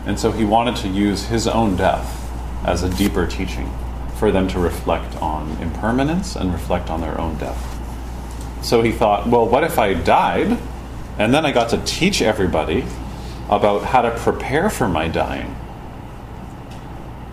[0.06, 2.32] And so he wanted to use his own death
[2.64, 3.74] as a deeper teaching
[4.18, 7.60] for them to reflect on impermanence and reflect on their own death.
[8.64, 10.56] So he thought, well, what if I died
[11.18, 12.86] and then I got to teach everybody
[13.50, 15.56] about how to prepare for my dying?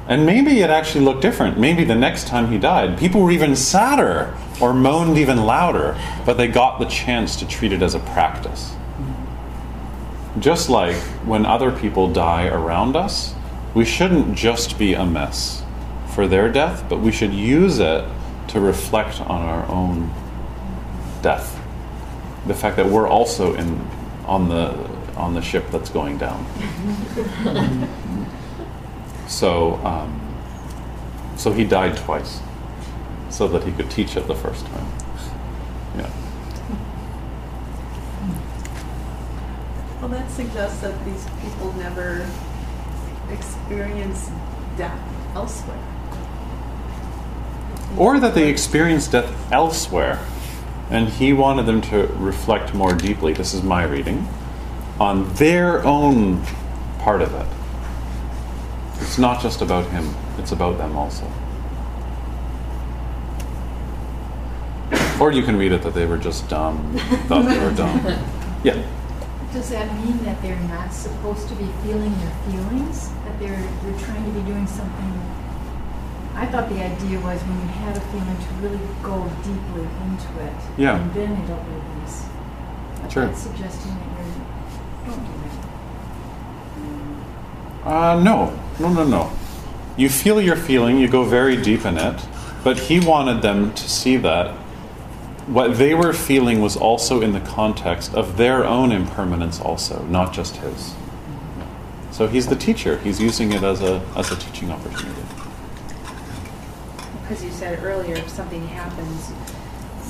[0.09, 1.59] And maybe it actually looked different.
[1.59, 6.36] Maybe the next time he died, people were even sadder or moaned even louder, but
[6.36, 8.74] they got the chance to treat it as a practice.
[10.38, 13.34] Just like when other people die around us,
[13.74, 15.62] we shouldn't just be a mess
[16.14, 18.05] for their death, but we should use it
[18.48, 20.12] to reflect on our own
[21.22, 21.61] death.
[22.46, 23.80] The fact that we're also in
[24.26, 26.44] on the on the ship that's going down.
[29.28, 30.20] so um,
[31.36, 32.40] so he died twice,
[33.35, 34.87] so that he could teach it the first time.
[35.97, 36.11] Yeah.
[40.01, 42.28] Well, that suggests that these people never
[43.32, 44.30] experience
[44.76, 45.01] death
[45.35, 45.82] elsewhere.
[47.99, 50.24] Or that they experienced death elsewhere,
[50.89, 53.32] and he wanted them to reflect more deeply.
[53.32, 54.28] This is my reading
[55.01, 56.41] on their own
[57.01, 57.47] part of it.
[59.03, 61.28] It's not just about him, it's about them also.
[65.21, 66.97] Or you can read it that they were just dumb,
[67.29, 68.01] thought they were dumb.
[68.65, 68.83] Yeah.
[69.53, 73.11] Does that mean that they're not supposed to be feeling their feelings?
[73.25, 75.21] That they're, they're trying to be doing something?
[76.35, 80.43] I thought the idea was when you had a feeling to really go deeply into
[80.43, 80.53] it.
[80.77, 80.99] Yeah.
[81.01, 82.25] And then it'll release.
[83.01, 83.27] But Sure.
[83.27, 85.33] that's suggesting that you're, don't do
[87.85, 87.89] that.
[87.89, 89.31] Uh, no, no, no, no.
[89.97, 92.21] You feel your feeling, you go very deep in it,
[92.65, 94.53] but he wanted them to see that
[95.47, 100.32] what they were feeling was also in the context of their own impermanence, also, not
[100.32, 100.95] just his.
[102.11, 102.99] So he's the teacher.
[102.99, 105.22] He's using it as a as a teaching opportunity.
[107.22, 109.32] Because you said earlier, if something happens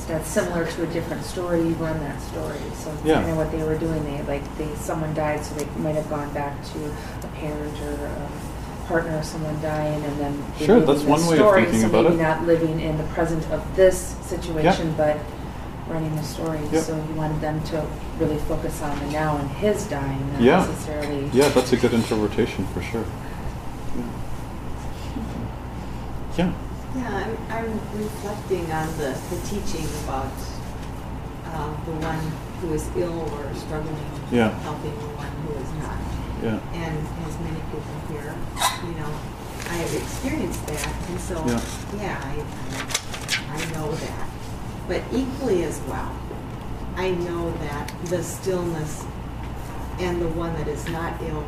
[0.06, 2.58] that's similar to a different story, you run that story.
[2.74, 3.14] So Yeah.
[3.14, 4.04] kind of what they were doing.
[4.04, 6.78] They like they someone died, so they might have gone back to
[7.22, 8.28] a parent or a
[8.86, 11.40] partner of someone dying, and then they Sure, live that's in one this way of
[11.40, 12.22] story, thinking so about maybe it.
[12.22, 15.16] not living in the present of this situation, but
[15.88, 16.60] running the story.
[16.72, 16.80] Yeah.
[16.80, 17.86] So he wanted them to
[18.18, 20.58] really focus on the now and his dying, not Yeah.
[20.66, 21.28] necessarily.
[21.32, 23.04] Yeah, that's a good interpretation for sure.
[26.38, 26.52] Yeah.
[26.96, 30.32] Yeah, I'm, I'm reflecting on the, the teaching about
[31.46, 32.18] uh, the one
[32.60, 33.96] who is ill or struggling,
[34.32, 34.50] Yeah.
[34.60, 35.33] helping the one who is not.
[36.44, 36.58] Yeah.
[36.74, 38.34] And as many people here,
[38.84, 39.10] you know,
[39.70, 41.60] I have experienced that, and so, Yeah.
[41.98, 44.28] yeah, I, I know that.
[44.86, 46.12] But equally as well,
[46.96, 49.04] I know that the stillness
[49.98, 51.44] and the one that is not ill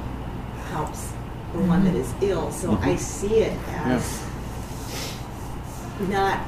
[0.73, 1.09] helps
[1.53, 2.51] the one that is ill.
[2.51, 2.99] So I Mhm.
[2.99, 4.23] see it as
[6.09, 6.39] not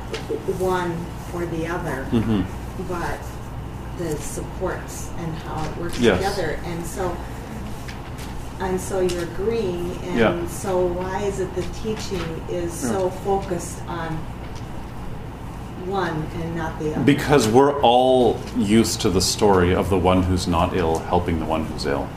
[0.58, 0.96] one
[1.34, 2.44] or the other, Mhm.
[2.88, 3.18] but
[3.98, 6.16] the supports and how it works Yes.
[6.16, 6.58] together.
[6.64, 7.14] And so,
[8.60, 9.96] and so you're agreeing.
[10.04, 10.46] And Yeah.
[10.48, 14.18] so why is it the teaching is so focused on
[15.86, 17.04] one and not the other?
[17.04, 21.46] Because we're all used to the story of the one who's not ill helping the
[21.46, 22.08] one who's ill.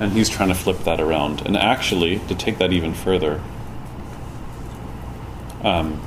[0.00, 1.42] And he's trying to flip that around.
[1.46, 3.40] And actually, to take that even further,
[5.62, 6.00] um,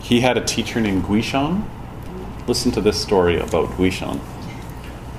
[0.00, 1.62] he had a teacher named Guishan.
[2.48, 4.18] Listen to this story about Guishan.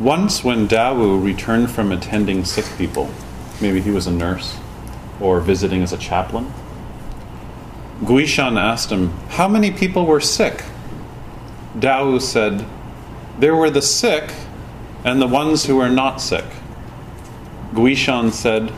[0.02, 3.08] Once, when Dawu returned from attending sick people,
[3.62, 4.58] maybe he was a nurse
[5.20, 6.52] or visiting as a chaplain,
[8.02, 10.64] Guishan asked him, How many people were sick?
[11.78, 12.66] Dawu said,
[13.38, 14.34] There were the sick
[15.06, 16.46] and the ones who were not sick.
[17.72, 18.74] Guishan said,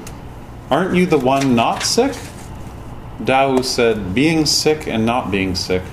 [0.70, 2.18] Aren't you the one not sick?
[3.22, 5.84] Dawu said, Being sick and not being sick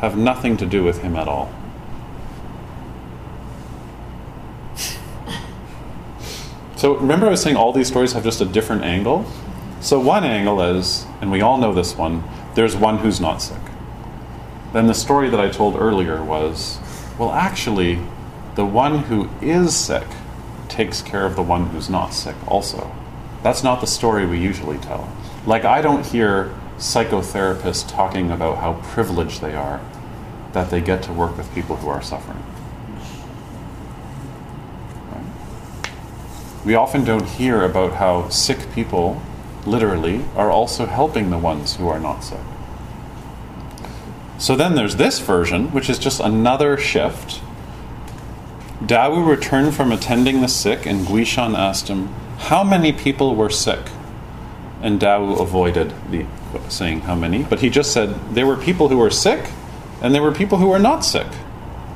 [0.00, 1.57] have nothing to do with him at all.
[6.78, 9.26] So remember, I was saying all these stories have just a different angle?
[9.80, 12.22] So one angle is, and we all know this one,
[12.54, 13.58] there's one who's not sick.
[14.72, 16.78] Then the story that I told earlier was,
[17.18, 17.98] well, actually,
[18.54, 20.06] the one who is sick
[20.68, 22.94] takes care of the one who's not sick also.
[23.42, 25.12] That's not the story we usually tell.
[25.46, 29.80] Like, I don't hear psychotherapists talking about how privileged they are
[30.52, 32.44] that they get to work with people who are suffering.
[36.64, 39.22] We often don't hear about how sick people
[39.68, 42.40] literally, are also helping the ones who are not sick.
[44.38, 47.40] So then there's this version, which is just another shift.
[48.80, 53.90] Dawu returned from attending the sick, and Guishan asked him, How many people were sick?
[54.80, 56.24] And Dawu avoided the
[56.68, 59.50] saying how many, but he just said there were people who were sick
[60.00, 61.26] and there were people who were not sick.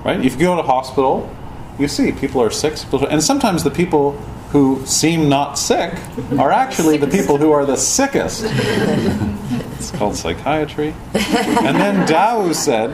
[0.04, 0.22] Right?
[0.22, 1.34] If you go to hospital,
[1.78, 2.74] you see people are sick,
[3.08, 4.20] and sometimes the people
[4.52, 5.94] who seem not sick
[6.38, 8.44] are actually the people who are the sickest.
[8.44, 10.94] it's called psychiatry.
[11.14, 12.90] And then Dawu said,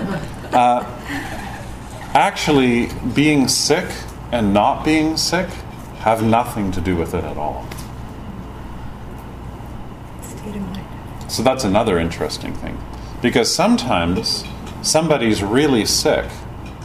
[0.54, 0.84] uh,
[2.14, 3.90] actually, being sick
[4.30, 5.48] and not being sick
[5.98, 7.66] have nothing to do with it at all.
[11.28, 12.78] So that's another interesting thing.
[13.20, 14.44] Because sometimes
[14.82, 16.30] somebody's really sick,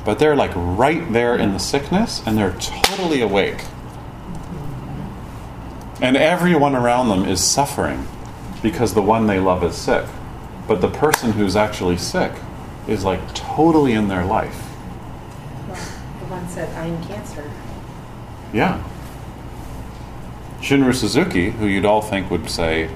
[0.03, 3.61] but they're like right there in the sickness and they're totally awake.
[6.03, 8.05] And everyone around them is suffering
[8.61, 10.05] because the one they love is sick.
[10.67, 12.33] But the person who's actually sick
[12.89, 14.69] is like totally in their life.
[15.69, 15.77] Well,
[16.19, 17.49] the one said, I am cancer.
[18.51, 18.83] Yeah.
[20.59, 22.89] Shunryu Suzuki, who you'd all think would say,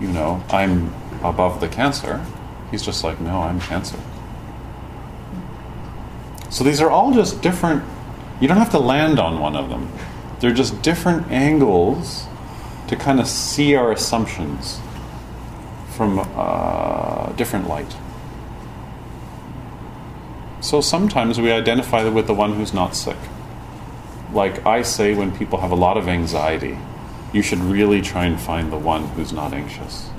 [0.00, 2.24] you know, I'm above the cancer,
[2.70, 3.98] he's just like, no, I'm cancer.
[6.48, 7.84] So these are all just different,
[8.40, 9.92] you don't have to land on one of them.
[10.40, 12.27] They're just different angles
[12.88, 14.80] to kind of see our assumptions
[15.90, 17.96] from a uh, different light.
[20.60, 23.16] So sometimes we identify with the one who's not sick.
[24.32, 26.78] Like I say, when people have a lot of anxiety,
[27.32, 30.10] you should really try and find the one who's not anxious.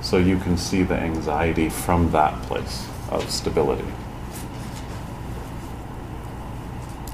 [0.00, 3.90] So you can see the anxiety from that place of stability.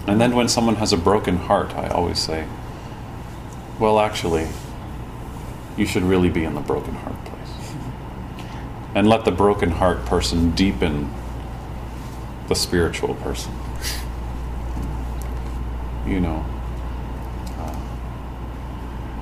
[0.06, 2.46] And then when someone has a broken heart, I always say,
[3.78, 4.48] well, actually,
[5.78, 7.72] you should really be in the broken heart place.
[8.94, 11.08] And let the broken heart person deepen
[12.48, 13.52] the spiritual person.
[16.06, 16.44] You know,
[17.58, 17.76] uh,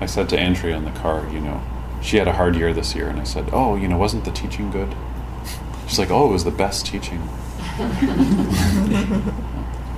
[0.00, 1.61] I said to Andrea in the car, you know,
[2.00, 4.30] she had a hard year this year, and I said, oh, you know, wasn't the
[4.30, 4.94] teaching good?
[5.88, 7.20] She's like, oh, it was the best teaching.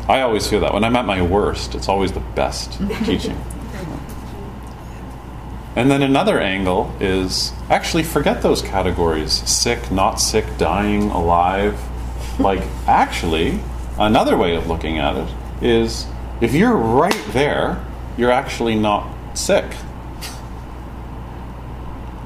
[0.08, 3.38] I always feel that when I'm at my worst, it's always the best teaching.
[5.78, 11.80] And then another angle is actually forget those categories sick, not sick, dying, alive.
[12.40, 13.60] Like, actually,
[13.96, 16.06] another way of looking at it is
[16.40, 17.80] if you're right there,
[18.16, 19.06] you're actually not
[19.38, 19.76] sick.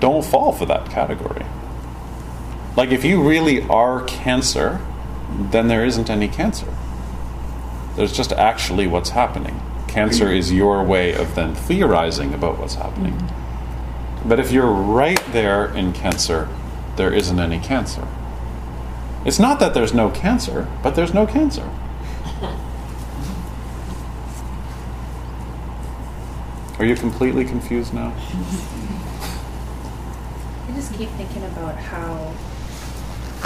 [0.01, 1.45] Don't fall for that category.
[2.75, 4.81] Like, if you really are cancer,
[5.31, 6.75] then there isn't any cancer.
[7.97, 9.61] There's just actually what's happening.
[9.89, 13.13] Cancer is your way of then theorizing about what's happening.
[13.13, 13.42] Mm-hmm.
[14.25, 16.49] But if you're right there in cancer,
[16.97, 18.07] there isn't any cancer.
[19.25, 21.69] It's not that there's no cancer, but there's no cancer.
[26.79, 28.13] Are you completely confused now?
[30.69, 32.35] I just keep thinking about how,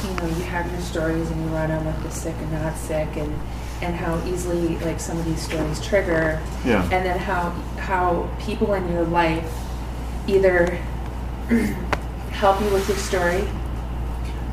[0.03, 2.77] you know, you have your stories and you run on with the sick and not
[2.77, 3.39] sick, and
[3.83, 6.41] and how easily like some of these stories trigger.
[6.65, 6.83] Yeah.
[6.85, 9.53] And then how how people in your life
[10.27, 10.67] either
[12.33, 13.49] help you with your story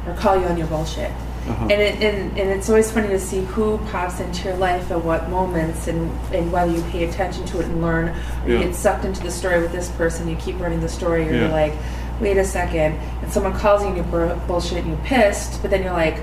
[0.08, 1.12] or call you on your bullshit.
[1.12, 1.64] Uh-huh.
[1.64, 5.04] And, it, and and it's always funny to see who pops into your life at
[5.04, 8.16] what moments and, and whether you pay attention to it and learn or
[8.48, 8.60] yeah.
[8.60, 11.34] you get sucked into the story with this person you keep running the story or
[11.34, 11.42] yeah.
[11.42, 11.74] you're like
[12.22, 14.04] wait a second and someone calls you and you
[14.48, 16.18] bullshit and you're pissed but then you're like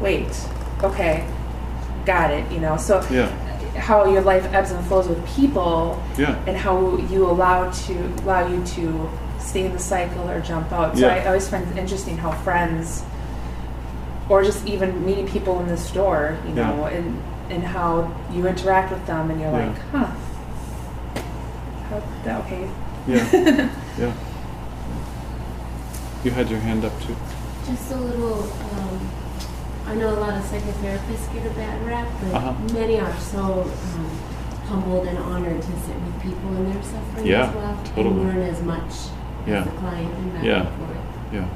[0.00, 0.26] wait
[0.82, 1.24] okay
[2.04, 3.30] got it you know so yeah.
[3.76, 6.42] How your life ebbs and flows with people yeah.
[6.46, 10.96] and how you allow to allow you to stay in the cycle or jump out
[10.96, 13.04] so I always find it interesting how friends
[14.28, 17.20] or just even meeting people in the store, you know, and
[17.50, 19.68] and how you interact with them, and you're yeah.
[19.68, 20.06] like, huh,
[21.88, 22.70] how that okay?
[23.06, 23.30] Yeah,
[23.98, 24.14] yeah.
[26.24, 27.14] You had your hand up too.
[27.66, 28.42] Just a little.
[28.42, 29.10] Um,
[29.86, 32.74] I know a lot of psychotherapists get a bad rap, but uh-huh.
[32.74, 34.10] many are so um,
[34.66, 38.20] humbled and honored to sit with people in their suffering yeah, as well totally.
[38.20, 38.92] and learn as much
[39.46, 39.60] yeah.
[39.60, 40.66] as the client and back yeah.
[40.66, 41.32] and forth.
[41.32, 41.48] Yeah.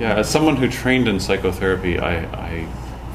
[0.00, 2.66] Yeah, as someone who trained in psychotherapy, I, I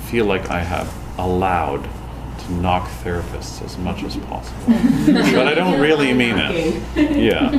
[0.06, 4.66] feel like I have allowed to knock therapists as much as possible.
[5.08, 6.84] but I don't really mean it.
[6.96, 7.50] Yeah,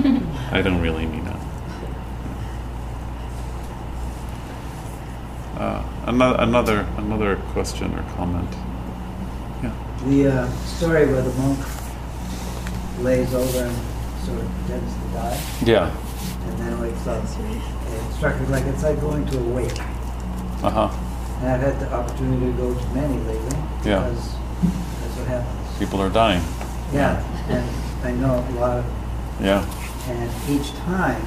[0.52, 1.25] I don't really mean it.
[5.56, 8.48] Uh, another, another, another question or comment.
[9.62, 9.72] Yeah.
[10.04, 11.58] The uh, story where the monk
[13.00, 13.76] lays over and
[14.24, 15.40] sort of pretends to die.
[15.64, 15.96] Yeah.
[16.46, 17.24] and then wakes up.
[17.24, 19.78] It struck me like it's like going to a wake.
[20.62, 20.88] Uh huh.
[21.40, 23.58] And I've had the opportunity to go to many lately.
[23.84, 24.08] Yeah.
[24.08, 24.32] Because
[25.00, 25.78] that's what happens.
[25.78, 26.42] People are dying.
[26.92, 28.84] Yeah, and I know a lot of,
[29.40, 29.64] Yeah.
[30.08, 31.20] and each time,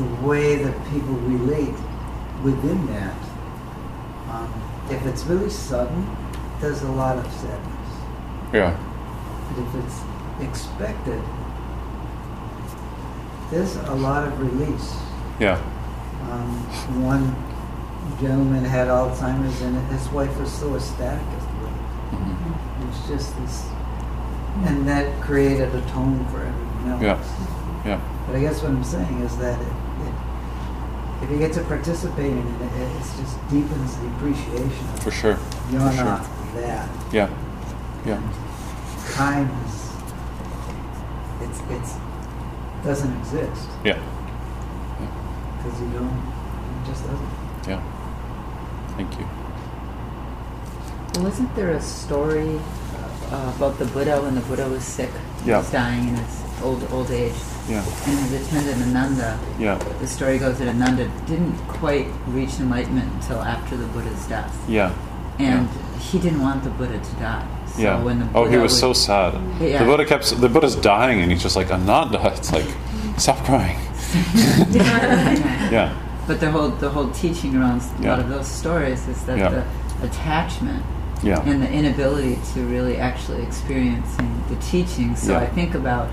[0.00, 1.76] the way that people relate
[2.42, 3.16] within that,
[4.30, 4.50] um,
[4.90, 6.06] if it's really sudden,
[6.60, 7.90] there's a lot of sadness.
[8.52, 8.72] Yeah.
[9.48, 10.00] But if it's
[10.40, 11.22] expected,
[13.50, 14.94] there's a lot of release.
[15.38, 15.60] Yeah.
[16.30, 16.50] Um,
[17.04, 17.36] one
[18.20, 21.76] gentleman had Alzheimer's, and his wife was so ecstatic as to it.
[22.16, 22.82] Mm-hmm.
[22.82, 23.66] It was just this,
[24.64, 27.02] and that created a tone for everyone else.
[27.02, 27.82] Yeah.
[27.84, 28.24] Yeah.
[28.26, 29.72] But I guess what I'm saying is that it,
[31.30, 35.38] you get to participate in it, it, it just deepens the appreciation of For sure.
[35.70, 36.04] You're For sure.
[36.04, 36.88] not that.
[37.12, 37.30] Yeah.
[38.04, 38.20] Yeah.
[39.12, 39.92] Time is,
[41.42, 41.94] it's, it's,
[42.84, 43.98] doesn't exist Yeah.
[45.58, 47.28] because you don't, it just doesn't.
[47.68, 47.82] Yeah.
[48.96, 49.28] Thank you.
[51.14, 52.58] Well, isn't there a story
[53.30, 55.10] uh, about the Buddha when the Buddha was sick?
[55.44, 57.34] He was dying in his old old age.
[57.68, 57.84] Yeah.
[58.06, 59.38] And his attendant Ananda.
[59.58, 59.76] Yeah.
[60.00, 64.56] The story goes that Ananda didn't quite reach enlightenment until after the Buddha's death.
[64.68, 64.92] Yeah.
[65.38, 65.68] And
[66.00, 67.46] he didn't want the Buddha to die.
[67.74, 68.02] So yeah.
[68.02, 69.34] when the oh, he was would- so sad.
[69.60, 69.78] Yeah.
[69.78, 70.40] The Buddha kept.
[70.40, 72.18] The Buddha's dying, and he's just like Ananda.
[72.36, 72.66] It's like,
[73.16, 73.78] stop crying.
[75.70, 75.96] yeah.
[76.26, 78.10] But the whole the whole teaching around a Yeah.
[78.10, 79.48] lot of those stories is that Yeah.
[79.50, 79.64] the
[80.06, 80.84] attachment
[81.22, 81.40] Yeah.
[81.42, 85.16] and the inability to really actually experiencing the teaching.
[85.16, 85.40] So Yeah.
[85.40, 86.08] I think about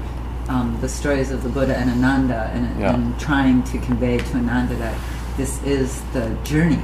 [0.49, 2.93] um, the stories of the Buddha and Ananda, and, Yeah.
[2.93, 4.95] and trying to convey to Ananda that
[5.37, 6.79] this is the journey.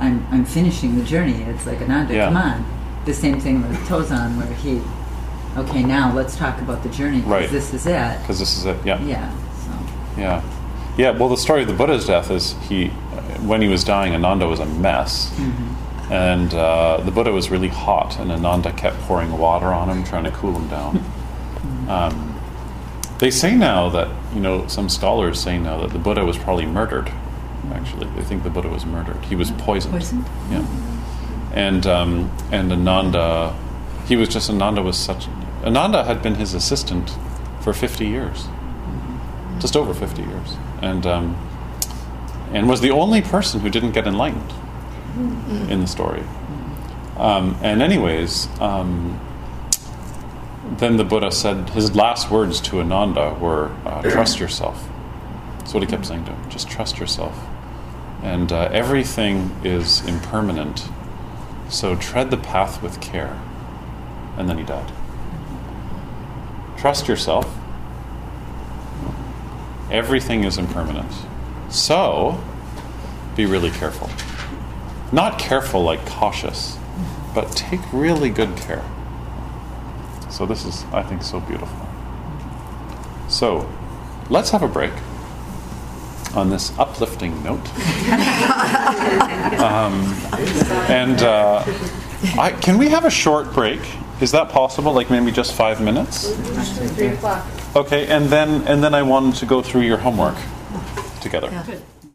[0.00, 1.42] I'm I'm finishing the journey.
[1.42, 2.26] It's like Ananda, Yeah.
[2.26, 2.64] come on.
[3.04, 4.80] The same thing with Tozan, where he,
[5.58, 7.20] okay, now let's talk about the journey.
[7.20, 7.50] 'cause Right.
[7.50, 8.18] This is it.
[8.20, 8.76] Because this is it.
[8.84, 8.98] Yeah.
[9.02, 9.28] Yeah.
[9.64, 9.72] So.
[10.20, 10.40] Yeah.
[10.96, 11.10] Yeah.
[11.10, 12.88] Well, the story of the Buddha's death is he,
[13.44, 15.30] when he was dying, Ananda was a mess.
[15.36, 16.12] Mm-hmm.
[16.12, 20.24] And uh, the Buddha was really hot, and Ananda kept pouring water on him, trying
[20.24, 21.04] to cool him down.
[21.88, 22.33] Um,
[23.24, 26.66] they say now that, you know, some scholars say now that the Buddha was probably
[26.66, 27.10] murdered.
[27.72, 29.24] Actually, they think the Buddha was murdered.
[29.24, 29.94] He was poisoned.
[29.94, 30.26] Poisoned?
[30.50, 30.66] Yeah.
[31.54, 33.56] And um, and Ananda,
[34.06, 35.26] he was just Ananda was such.
[35.64, 37.16] Ananda had been his assistant
[37.62, 38.46] for fifty years,
[39.58, 41.34] just over fifty years, and um,
[42.52, 44.52] and was the only person who didn't get enlightened
[45.70, 46.24] in the story.
[47.16, 49.18] Um, and anyways, um,
[50.78, 54.88] then the Buddha said his last words to Ananda were, uh, "Trust yourself."
[55.58, 56.50] That's what he kept saying to him.
[56.50, 57.38] Just trust yourself,
[58.22, 60.88] and uh, everything is impermanent.
[61.68, 63.40] So tread the path with care.
[64.36, 64.90] And then he died.
[66.76, 67.52] Trust yourself.
[69.90, 71.12] Everything is impermanent.
[71.68, 72.42] So
[73.36, 74.10] be really careful.
[75.12, 76.78] Not careful like cautious,
[77.34, 78.84] but take really good care.
[80.34, 81.78] So this is, I think, so beautiful.
[83.28, 83.70] So
[84.30, 84.92] let's have a break
[86.34, 87.64] on this uplifting note.
[89.60, 90.02] um,
[90.90, 91.62] and uh,
[92.36, 93.78] I, can we have a short break?
[94.20, 94.92] Is that possible?
[94.92, 96.32] Like maybe just five minutes?
[96.96, 97.46] Three o'clock.
[97.76, 100.36] Okay, and then and then I wanted to go through your homework
[101.20, 101.48] together.
[101.64, 101.82] Good.